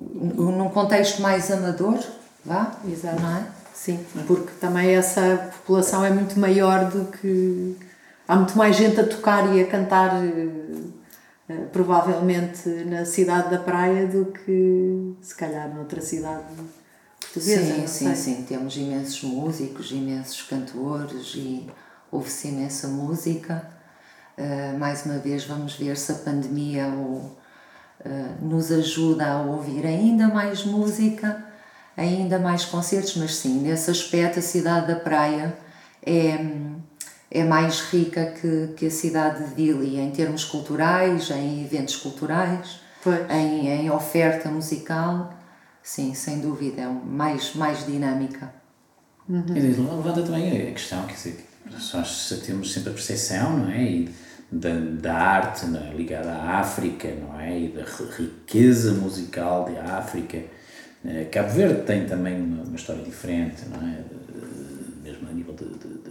[0.00, 1.98] num contexto mais amador,
[2.44, 2.72] vá?
[2.90, 3.20] Exato.
[3.20, 3.46] Não é?
[3.74, 7.76] Sim, porque também essa população é muito maior do que
[8.28, 10.12] há muito mais gente a tocar e a cantar
[11.72, 16.44] provavelmente na cidade da praia do que se calhar noutra cidade
[17.20, 17.86] portuguesa.
[17.86, 18.42] Sim, sim, sim.
[18.44, 21.66] Temos imensos músicos, imensos cantores e
[22.10, 23.81] ouve-se imensa música.
[24.38, 27.36] Uh, mais uma vez, vamos ver se a pandemia ou,
[28.04, 31.44] uh, nos ajuda a ouvir ainda mais música,
[31.96, 35.54] ainda mais concertos, mas sim, nesse aspecto, a cidade da praia
[36.04, 36.38] é,
[37.30, 42.80] é mais rica que, que a cidade de Dili em termos culturais, em eventos culturais,
[43.28, 45.34] em, em oferta musical.
[45.82, 48.52] Sim, sem dúvida, é mais, mais dinâmica.
[49.28, 49.44] Uhum.
[49.96, 53.82] Levanta também a questão, quer dizer, nós temos sempre a percepção, não é?
[53.82, 54.14] E
[54.52, 55.96] da, da arte é?
[55.96, 57.58] ligada à África, não é?
[57.58, 57.84] E da
[58.16, 60.38] riqueza musical da África.
[61.32, 63.98] Cabo Verde tem também uma história diferente, não é?
[65.02, 66.10] Mesmo a nível de, de, de,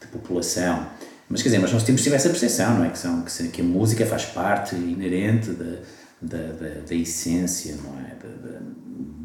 [0.00, 0.88] de, população.
[1.28, 2.90] Mas quer dizer, mas nós temos sempre essa percepção, não é?
[2.90, 5.76] Que, são, que, que a música faz parte inerente da,
[6.22, 8.14] da, da, da essência, não é?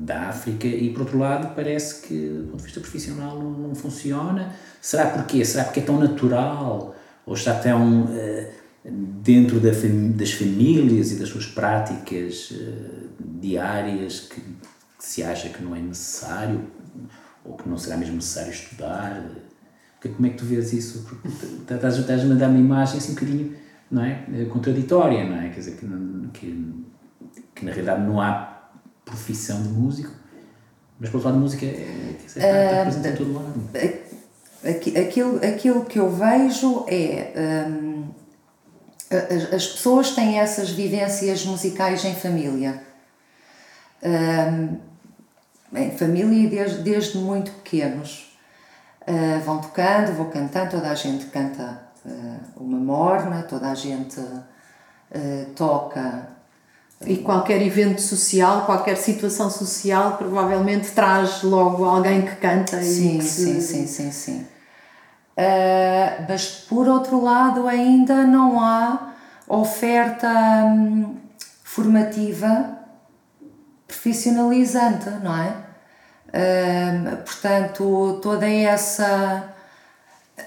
[0.06, 3.76] Da, África e por outro lado parece que do ponto de vista profissional não, não
[3.76, 4.54] funciona.
[4.82, 5.44] Será porquê?
[5.44, 6.96] Será porque é tão natural?
[7.26, 8.48] Ou está tão uh,
[8.84, 14.68] dentro da fam das famílias e das suas práticas uh, diárias que, que,
[15.00, 16.62] se acha que não é necessário
[17.44, 19.24] ou que não será mesmo necessário estudar?
[20.02, 21.04] Como é que tu vês isso?
[21.10, 21.28] Porque
[21.74, 23.56] estás, estás a dar uma imagem assim um bocadinho
[23.90, 24.46] não é?
[24.52, 25.50] contraditória, não é?
[25.50, 25.88] Quer dizer, que,
[26.34, 26.74] que,
[27.56, 28.55] que na realidade não há
[29.06, 30.12] profissão de músico,
[31.00, 33.70] mas por outro lado, a música é, está, está presente em todo lado.
[35.00, 37.68] Aquilo, aquilo que eu vejo é.
[37.70, 38.10] Hum,
[39.54, 42.82] as pessoas têm essas vivências musicais em família.
[44.04, 44.78] Hum,
[45.74, 48.36] em família desde, desde muito pequenos.
[49.08, 54.20] Uh, vão tocando, vou cantando, toda a gente canta uh, uma morna, toda a gente
[54.20, 56.35] uh, toca
[57.02, 62.82] e qualquer evento social, qualquer situação social, provavelmente traz logo alguém que canta.
[62.82, 63.62] Sim, e que sim, se...
[63.62, 64.48] sim, sim, sim.
[65.38, 69.14] Uh, mas por outro lado, ainda não há
[69.48, 70.30] oferta
[70.66, 71.18] hum,
[71.64, 72.80] formativa
[73.86, 75.54] profissionalizante, não é?
[76.30, 79.52] Uh, portanto, toda essa.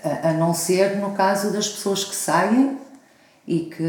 [0.05, 2.79] A, a não ser no caso das pessoas que saem
[3.49, 3.83] e que,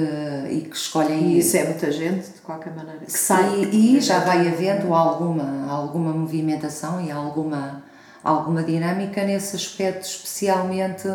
[0.50, 1.34] e que escolhem.
[1.34, 3.02] E isso é muita gente, de qualquer maneira.
[3.02, 7.84] Que sai e, já vai havendo alguma, alguma movimentação e alguma,
[8.24, 11.10] alguma dinâmica nesse aspecto, especialmente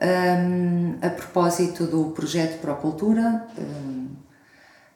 [0.00, 4.06] Um, a propósito do projeto Procultura, um,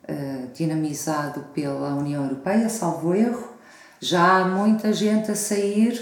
[0.09, 3.49] uh, dinamizado pela União Europeia, salvo erro,
[3.99, 5.95] já há muita gente a sair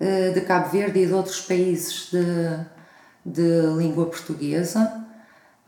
[0.00, 2.20] uh, de Cabo Verde e de outros países de,
[3.26, 5.07] de língua portuguesa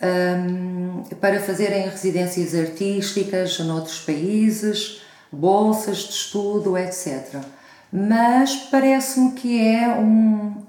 [0.03, 7.37] um, para fazerem residências artísticas noutros países, bolsas de estudo, etc.
[7.93, 10.61] Mas parece-me que é um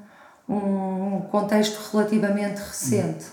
[0.52, 3.26] um contexto relativamente recente.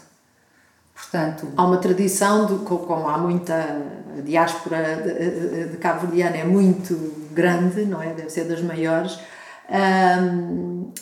[0.94, 3.82] Portanto, há uma tradição, de, como há muita
[4.24, 8.12] diáspora de, de cabo-verdiana, é muito grande, não é?
[8.12, 9.18] Deve ser das maiores.
[9.70, 10.92] Hum,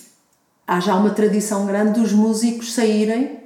[0.66, 3.45] há já uma tradição grande dos músicos saírem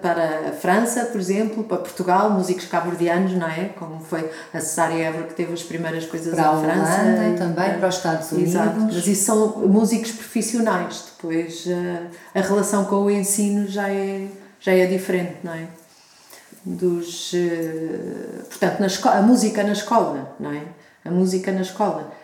[0.00, 3.70] para a França, por exemplo, para Portugal, músicos cabo-verdianos, não é?
[3.78, 7.02] Como foi a Cesária Évora que teve as primeiras coisas para em França.
[7.02, 8.54] Holanda, também, para os Estados Unidos.
[8.54, 11.04] Exato, mas isso são músicos profissionais.
[11.16, 12.02] Depois eh,
[12.34, 14.26] a relação com o ensino já é,
[14.60, 15.66] já é diferente, não é?
[16.64, 20.62] Dos, eh, portanto, na escola, a música na escola, não é?
[21.04, 22.19] A música na escola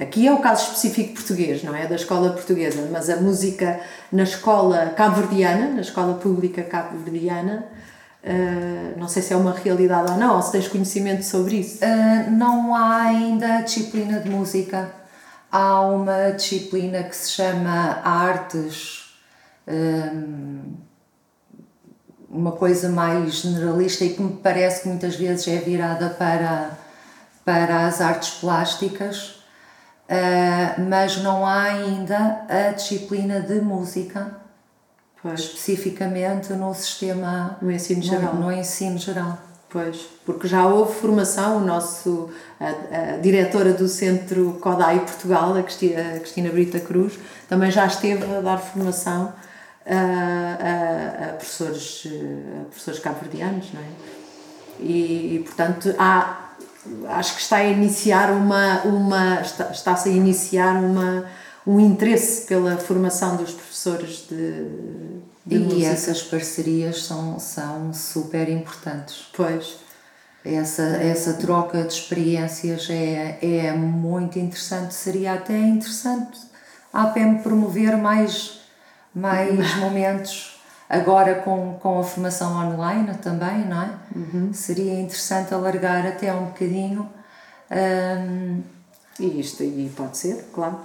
[0.00, 1.86] Aqui é o caso específico português, não é?
[1.86, 7.64] Da escola portuguesa, mas a música na escola cabo-verdiana, na escola pública cabo-verdiana,
[8.24, 11.78] uh, não sei se é uma realidade ou não, ou se tens conhecimento sobre isso.
[11.84, 14.90] Uh, não há ainda disciplina de música.
[15.52, 19.14] Há uma disciplina que se chama Artes,
[19.68, 20.74] um,
[22.28, 26.78] uma coisa mais generalista e que me parece que muitas vezes é virada para
[27.50, 29.42] para as artes plásticas,
[30.08, 34.36] uh, mas não há ainda a disciplina de música,
[35.20, 35.40] pois.
[35.40, 37.58] especificamente no sistema.
[37.60, 38.34] No ensino geral.
[38.34, 39.36] No, no, ensino geral.
[39.68, 42.30] Pois, porque já houve formação, o nosso,
[42.60, 47.84] a, a diretora do Centro CODAI Portugal, a Cristina, a Cristina Brita Cruz, também já
[47.86, 49.32] esteve a dar formação
[49.84, 52.06] a, a, a professores,
[52.60, 53.86] a professores cabo-verdianos, não é?
[54.80, 56.49] E, e, portanto, há,
[57.08, 61.26] acho que está a iniciar uma, uma está, está-se a iniciar uma,
[61.66, 64.64] um interesse pela formação dos professores de,
[65.44, 65.86] de e música.
[65.86, 69.28] essas parcerias são, são super importantes.
[69.34, 69.76] Pois.
[70.42, 74.94] Essa, essa troca de experiências é, é muito interessante.
[74.94, 76.38] Seria até interessante
[76.92, 78.60] a APM promover mais,
[79.14, 80.49] mais momentos
[80.90, 83.90] Agora com, com a formação online também, não é?
[84.16, 84.52] Uhum.
[84.52, 87.08] Seria interessante alargar até um bocadinho.
[87.70, 88.60] Um...
[89.20, 90.80] E isto e pode ser, claro.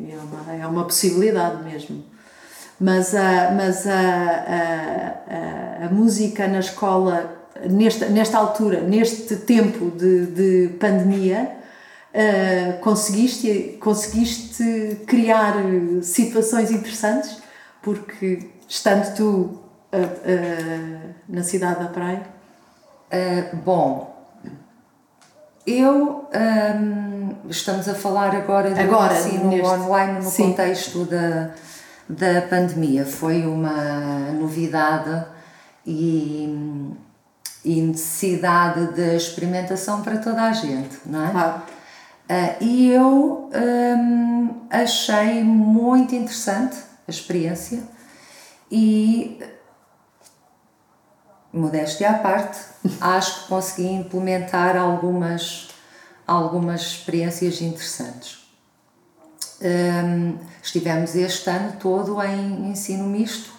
[0.00, 2.02] É uma, é uma possibilidade mesmo.
[2.80, 7.30] Mas, a, mas a, a, a, a música na escola,
[7.68, 11.50] nesta, nesta altura, neste tempo de, de pandemia,
[12.14, 15.56] uh, conseguiste, conseguiste criar
[16.00, 17.36] situações interessantes,
[17.82, 22.22] porque estando tu uh, na cidade da praia?
[23.12, 24.16] Uh, bom,
[25.66, 30.50] eu um, estamos a falar agora do agora, ensino neste, online no sim.
[30.50, 31.50] contexto da,
[32.08, 33.04] da pandemia.
[33.04, 35.26] Foi uma novidade
[35.84, 36.94] e,
[37.64, 41.30] e necessidade de experimentação para toda a gente, não é?
[41.30, 41.62] Claro.
[42.30, 46.76] Uh, e eu um, achei muito interessante
[47.08, 47.82] a experiência
[48.70, 49.42] e
[51.52, 52.58] modéstia à parte,
[53.00, 55.68] acho que consegui implementar algumas,
[56.26, 58.38] algumas experiências interessantes.
[59.60, 63.50] Um, estivemos este ano todo em ensino misto,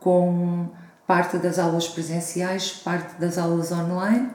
[0.00, 0.68] com
[1.06, 4.30] parte das aulas presenciais, parte das aulas online.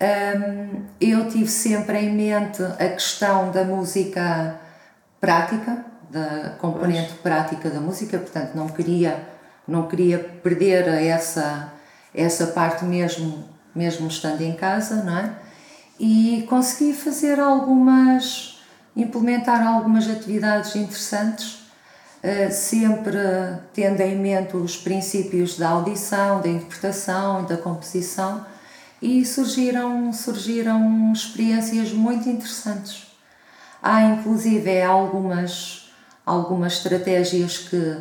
[0.00, 4.60] Um, eu tive sempre em mente a questão da música
[5.20, 7.20] prática, da componente pois.
[7.20, 9.37] prática da música, portanto não queria
[9.68, 11.74] não queria perder essa,
[12.14, 13.44] essa parte mesmo,
[13.74, 15.30] mesmo estando em casa, não é?
[16.00, 18.60] E consegui fazer algumas,
[18.96, 21.58] implementar algumas atividades interessantes,
[22.22, 23.18] eh, sempre
[23.74, 28.46] tendo em mente os princípios da audição, da interpretação e da composição,
[29.02, 33.06] e surgiram, surgiram experiências muito interessantes.
[33.82, 35.90] Há inclusive algumas,
[36.24, 37.98] algumas estratégias que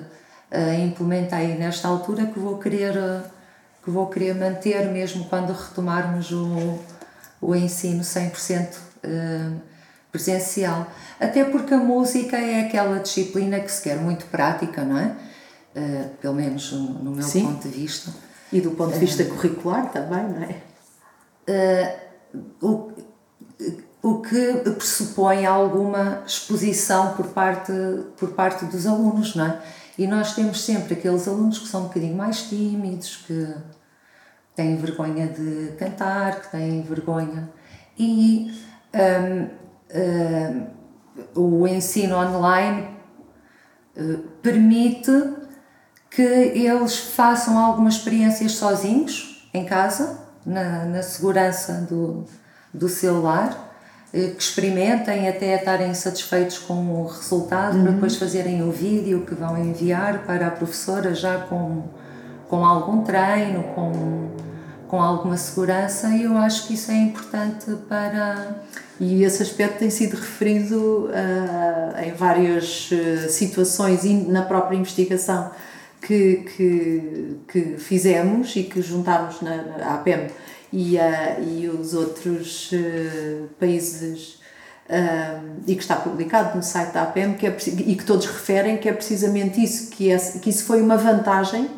[0.52, 2.94] uh, implementei nesta altura que vou querer
[3.84, 6.78] que vou querer manter mesmo quando retomarmos o,
[7.40, 9.62] o ensino 100% uh,
[10.12, 10.88] presencial.
[11.18, 15.16] Até porque a música é aquela disciplina que se quer muito prática, não é?
[15.74, 17.46] Uh, pelo menos no, meu Sim.
[17.46, 18.12] ponto de vista.
[18.52, 22.00] E do ponto de vista curricular também, não é?
[22.62, 22.92] o,
[24.02, 27.72] o que pressupõe alguma exposição por parte,
[28.18, 29.62] por parte dos alunos, não é?
[29.98, 33.56] E nós temos sempre aqueles alunos que são um bocadinho mais tímidos, que
[34.56, 37.50] têm vergonha de cantar, que têm vergonha.
[37.98, 38.52] E
[38.94, 39.50] um,
[41.36, 42.90] um, o ensino online
[43.96, 45.12] uh, permite
[46.10, 52.26] que eles façam algumas experiências sozinhos, em casa, na, na segurança do,
[52.74, 53.67] do celular eh,
[54.12, 57.84] que experimentem até estarem satisfeitos com o resultado uhum.
[57.84, 61.84] para depois fazerem o vídeo que vão enviar para a professora já com,
[62.48, 64.30] com algum treino, com,
[64.88, 68.56] com alguma segurança e eu acho que isso é importante para...
[69.00, 75.52] E esse aspecto tem sido referido uh, em várias uh, situações na própria investigação
[76.02, 80.28] que, que, que fizemos e que juntámos na, na APEM
[80.72, 84.40] e, uh, e os outros uh, países
[84.90, 87.56] uh, e que está publicado no site da APM que é,
[87.86, 91.70] e que todos referem que é precisamente isso, que, é, que isso foi uma vantagem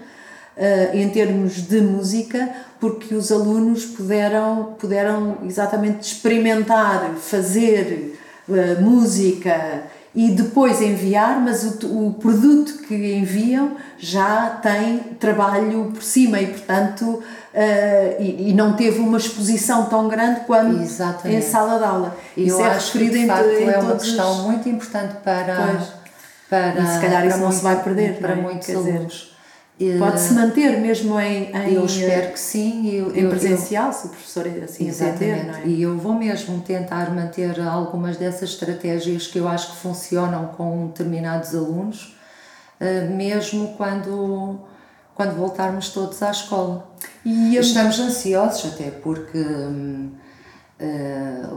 [0.93, 2.49] em termos de música,
[2.81, 8.19] porque os alunos puderam, puderam exatamente experimentar, fazer
[8.81, 16.41] música e depois enviar, mas o, o produto que enviam já tem trabalho por cima
[16.41, 17.23] e, portanto,
[17.53, 21.37] uh, e, e, não teve uma exposição tão grande quanto Exatamente.
[21.37, 22.17] em sala de aula.
[22.35, 25.55] E Isso eu é acho que, de facto, em é uma questão muito importante para.
[25.55, 25.87] Pois.
[26.49, 28.35] para e se calhar isso não se vai perder para é?
[28.35, 29.29] muitos alunos.
[29.97, 32.89] Pode-se manter mesmo em, em, Eu espero que sim.
[32.89, 35.23] Eu, em presencial, eu, se o professor assim exatamente.
[35.23, 35.67] entender, é?
[35.67, 40.87] E eu vou mesmo tentar manter algumas dessas estratégias que eu acho que funcionam com
[40.87, 42.13] determinados alunos,
[42.77, 44.59] eh, mesmo quando,
[45.19, 46.89] quando voltarmos todos à escola.
[47.25, 49.37] E estamos ansiosos até porque...
[49.37, 50.17] Uh,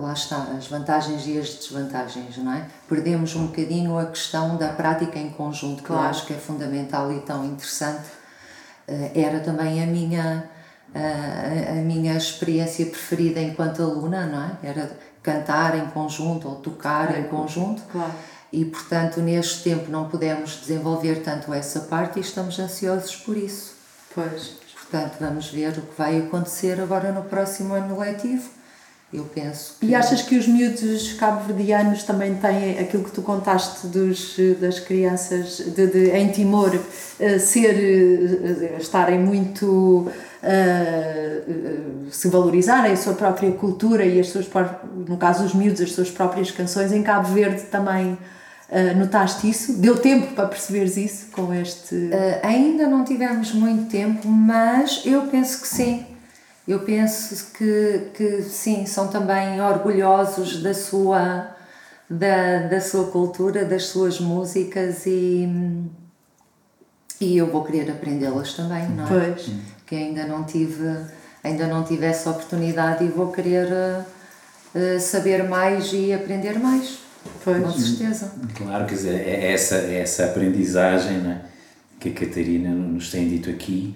[0.01, 2.67] lá está, as vantagens e as desvantagens, não é?
[2.89, 6.03] Perdemos um bocadinho a questão da prática em conjunto, que claro.
[6.03, 8.09] eu acho que é fundamental e tão interessante.
[8.89, 10.51] Uh, era também a minha,
[10.93, 14.71] uh, a minha experiência preferida enquanto aluna, não é?
[14.71, 14.91] Era
[15.23, 17.21] cantar em conjunto ou tocar claro.
[17.21, 17.81] em conjunto.
[17.93, 18.13] Claro.
[18.53, 23.75] E, portanto, neste tempo não pudemos desenvolver tanto essa parte e estamos ansiosos por isso.
[24.15, 24.61] Pois.
[24.75, 28.63] Portanto, vamos ver o que vai acontecer agora no próximo ano letivo
[29.13, 29.87] eu penso que...
[29.87, 35.59] E achas que os miúdos cabo-verdianos também têm aquilo que tu contaste dos, das crianças
[35.59, 40.11] de, de em Timor uh, ser, uh, estarem muito uh,
[42.11, 44.49] se valorizarem a sua própria cultura e as suas
[45.07, 48.17] no caso os miúdos as suas próprias canções em Cabo Verde também
[48.97, 49.75] notaste isso?
[49.75, 52.11] Deu tempo para perceberes isso com este...
[52.43, 56.07] ainda não tivemos muito tempo, mas eu penso que sim
[56.67, 61.49] eu penso que, que sim, são também orgulhosos da sua,
[62.09, 65.49] da, da sua cultura, das suas músicas e,
[67.21, 69.33] e eu vou querer aprendê-las também, não é?
[69.33, 69.51] Pois.
[69.87, 71.05] Que ainda não tive,
[71.43, 77.02] ainda não tive essa oportunidade e vou querer uh, saber mais e aprender mais.
[77.45, 77.63] Pois.
[77.63, 78.33] Com certeza.
[78.57, 81.43] Claro, quer dizer, é essa, é essa aprendizagem né,
[81.99, 83.95] que a Catarina nos tem dito aqui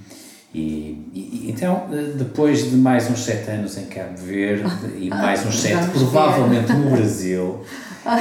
[0.57, 4.65] e, e, então, depois de mais uns sete anos em Cabo Verde
[4.97, 7.63] e mais uns sete provavelmente no Brasil,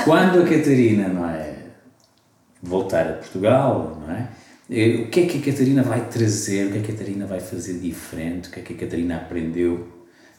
[0.03, 1.56] quando a Catarina não é,
[2.62, 4.28] voltar a Portugal, não é?
[4.68, 6.68] O que é que a Catarina vai trazer?
[6.68, 8.49] O que é que a Catarina vai fazer diferente?
[8.49, 9.88] O que é que a Catarina aprendeu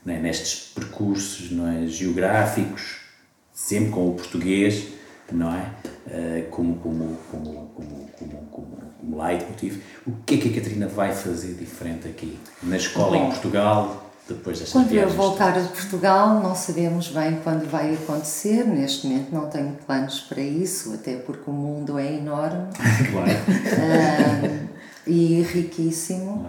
[0.06, 0.18] é?
[0.18, 1.86] nestes percursos não é?
[1.86, 2.96] geográficos,
[3.56, 4.88] sempre com o português,
[5.32, 5.70] não é?
[6.06, 9.82] Uh, como, como, como, como, como, como, como leitmotiv.
[10.06, 14.12] O que é que a Catarina vai fazer diferente aqui, na escola Bom, em Portugal,
[14.28, 18.64] depois desta Quando eu voltar a Portugal, não sabemos bem quando vai acontecer.
[18.64, 22.68] Neste momento não tenho planos para isso, até porque o mundo é enorme
[23.10, 23.30] claro.
[23.30, 24.68] uh,
[25.06, 26.46] e riquíssimo.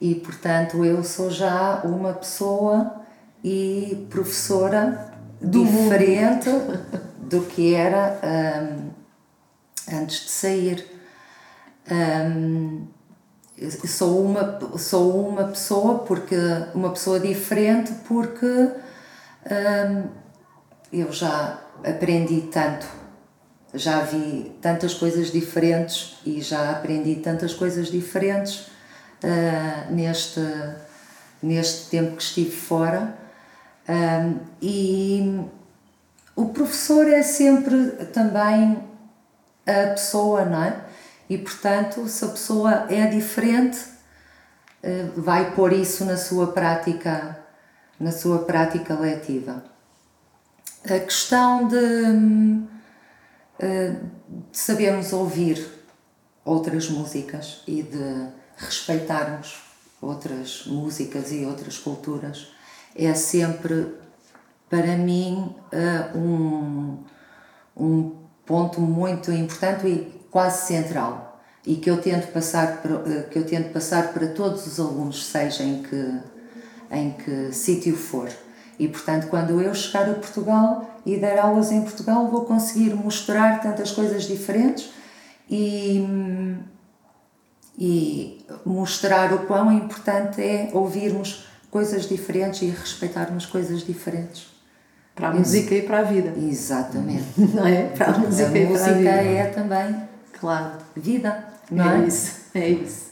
[0.00, 2.98] E, portanto, eu sou já uma pessoa
[3.44, 5.07] e professora
[5.40, 6.50] Do diferente
[7.18, 8.90] do que era um,
[9.96, 10.86] antes de sair.
[11.90, 12.86] Um,
[13.86, 16.36] sou uma sou uma pessoa porque
[16.74, 20.08] uma pessoa diferente porque um,
[20.92, 22.86] eu já aprendi tanto.
[23.74, 28.70] Já vi tantas coisas diferentes e já aprendi tantas coisas diferentes
[29.22, 30.40] uh, neste
[31.40, 33.27] neste tempo que estive fora
[33.88, 35.40] um, e
[36.36, 38.78] o professor é sempre também
[39.66, 40.84] a pessoa, não é?
[41.28, 43.78] E portanto, se a pessoa é diferente,
[44.82, 47.38] eh, vai pôr isso na sua prática,
[47.98, 49.64] na sua prática letiva.
[50.84, 52.62] A questão de,
[53.58, 53.96] eh,
[54.28, 55.66] de sabermos ouvir,
[56.44, 59.62] outras músicas e de respeitarmos
[60.00, 62.52] outras músicas e outras culturas
[62.98, 63.94] é sempre,
[64.68, 66.98] para mim, uh, um,
[67.76, 73.38] um ponto muito importante e quase central e que eu tento passar para, uh, que
[73.38, 76.20] eu tento passar para todos os alunos, seja em que,
[76.90, 78.28] em que sítio for.
[78.78, 83.60] E, portanto, quando eu chegar a Portugal e der aulas em Portugal, vou conseguir mostrar
[83.60, 84.90] tantas coisas diferentes
[85.50, 86.06] e,
[87.76, 94.46] e mostrar o quão importante é ouvirmos coisas diferentes e respeitarmos coisas diferentes.
[95.14, 96.32] Para a música e para a vida.
[96.38, 97.24] Exatamente.
[97.36, 97.88] Não é?
[97.88, 99.10] Para a música a e para a vida.
[99.10, 100.08] é também
[100.38, 100.78] claro.
[100.96, 102.04] vida, não é?
[102.04, 102.06] é?
[102.06, 103.08] isso, é isso.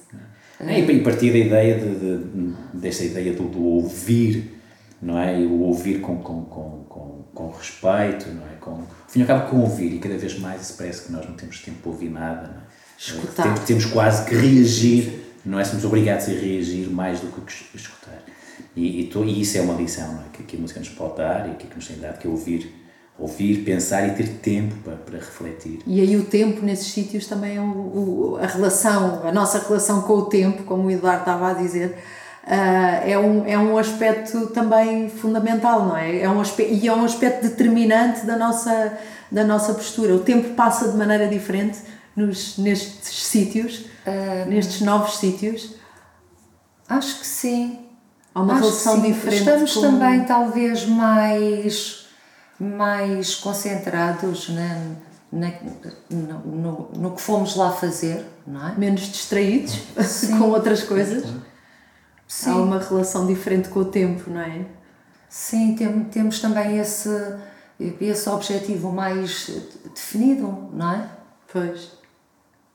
[0.58, 4.58] É, e partir da ideia de, de, desta ideia do, do, ouvir,
[5.02, 5.38] não é?
[5.38, 8.54] E o ouvir com, com, com, com, com respeito, não é?
[8.58, 11.78] Com, fim cabo, com ouvir, e cada vez mais parece que nós não temos tempo
[11.82, 12.66] para ouvir nada, não é?
[12.98, 13.42] Escutar.
[13.42, 15.64] Temos, temos quase que reagir, não é?
[15.64, 18.22] Somos obrigados a reagir mais do que escutar.
[18.76, 20.24] E, e, to, e isso é uma lição não é?
[20.32, 22.30] que, que a música nos pode dar e que, que nos tem dado, que é
[22.30, 22.72] ouvir,
[23.18, 25.80] ouvir, pensar e ter tempo para, para refletir.
[25.86, 30.02] E aí o tempo nesses sítios também é o, o, a relação, a nossa relação
[30.02, 31.96] com o tempo, como o Eduardo estava a dizer,
[32.46, 36.20] Uh, é, um, é um aspecto também fundamental, não é?
[36.20, 38.96] é um aspecto, e é um aspecto determinante da nossa,
[39.32, 40.14] da nossa postura.
[40.14, 41.78] O tempo passa de maneira diferente
[42.14, 45.74] nos, nestes sítios, uh, nestes novos sítios.
[46.88, 47.85] Acho que sim.
[48.36, 49.38] Há uma Acho relação diferente.
[49.38, 49.80] Estamos com...
[49.80, 52.06] também talvez mais,
[52.60, 54.78] mais concentrados na,
[55.32, 55.52] na,
[56.10, 58.74] no, no, no, que fomos lá fazer, não é?
[58.76, 59.78] Menos distraídos
[60.38, 61.24] com outras coisas.
[62.28, 62.50] Sim.
[62.50, 64.66] Há uma relação diferente com o tempo, não é?
[65.30, 67.08] Sim, tem, temos também esse,
[67.98, 69.50] esse objetivo mais
[69.94, 71.08] definido, não é?
[71.50, 71.90] Pois.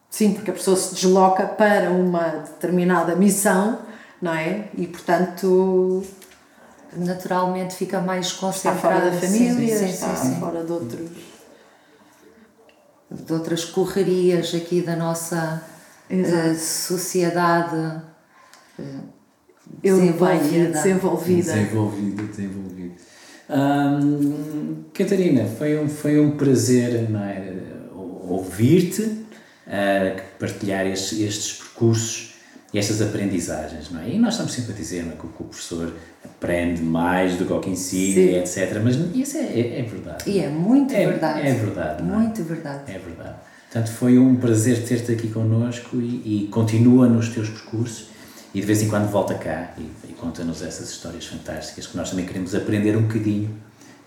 [0.09, 3.90] Sim, porque a pessoa se desloca para uma determinada missão,
[4.21, 4.69] não é?
[4.77, 6.03] E portanto.
[6.93, 8.75] Naturalmente fica mais concentrada.
[8.75, 11.09] Está fora da família, sim, sim, está sim, fora de outros.
[13.09, 15.63] De outras correrias aqui da nossa
[16.09, 18.01] uh, sociedade.
[18.77, 19.03] Uh,
[19.81, 20.69] desenvolvida.
[20.71, 21.53] Desenvolvida.
[21.53, 22.95] Desenvolvida, desenvolvida.
[23.49, 27.53] Hum, Catarina, foi um, foi um prazer é,
[27.93, 32.35] ouvir-te, uh, partilhar estes, estes, percursos
[32.73, 33.89] e estas aprendizagens.
[33.91, 34.09] Não é?
[34.09, 35.93] E nós estamos sempre a dizer não é, que, o, professor
[36.23, 38.79] aprende mais do que o que ensina, etc.
[38.83, 40.29] Mas isso é, é, é, verdade.
[40.29, 41.47] E é muito é, verdade.
[41.47, 42.03] É verdade.
[42.03, 42.91] Muito verdade.
[42.91, 43.35] É verdade.
[43.71, 48.09] Portanto, foi um prazer ter-te aqui connosco e, e continua nos teus percursos
[48.53, 52.09] e de vez em quando volta cá e, e conta-nos essas histórias fantásticas que nós
[52.09, 53.49] também queremos aprender um bocadinho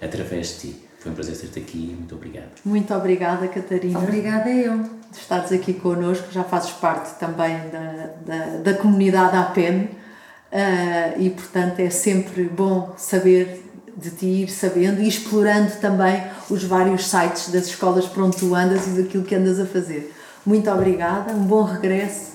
[0.02, 0.84] através de ti.
[0.98, 2.50] Foi um prazer ter-te aqui e muito obrigado.
[2.64, 3.98] Muito obrigada, Catarina.
[3.98, 5.03] Obrigada eu.
[5.14, 11.30] De estares aqui connosco, já fazes parte também da, da, da comunidade APEN uh, e,
[11.30, 13.64] portanto, é sempre bom saber
[13.96, 18.54] de ti, ir sabendo e explorando também os vários sites das escolas por onde tu
[18.54, 20.12] andas e daquilo que andas a fazer.
[20.44, 22.32] Muito obrigada, um bom regresso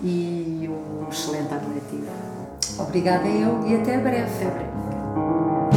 [0.00, 2.10] e um excelente ano letivo.
[2.78, 4.22] Obrigada eu e até breve.
[4.22, 5.69] Até breve.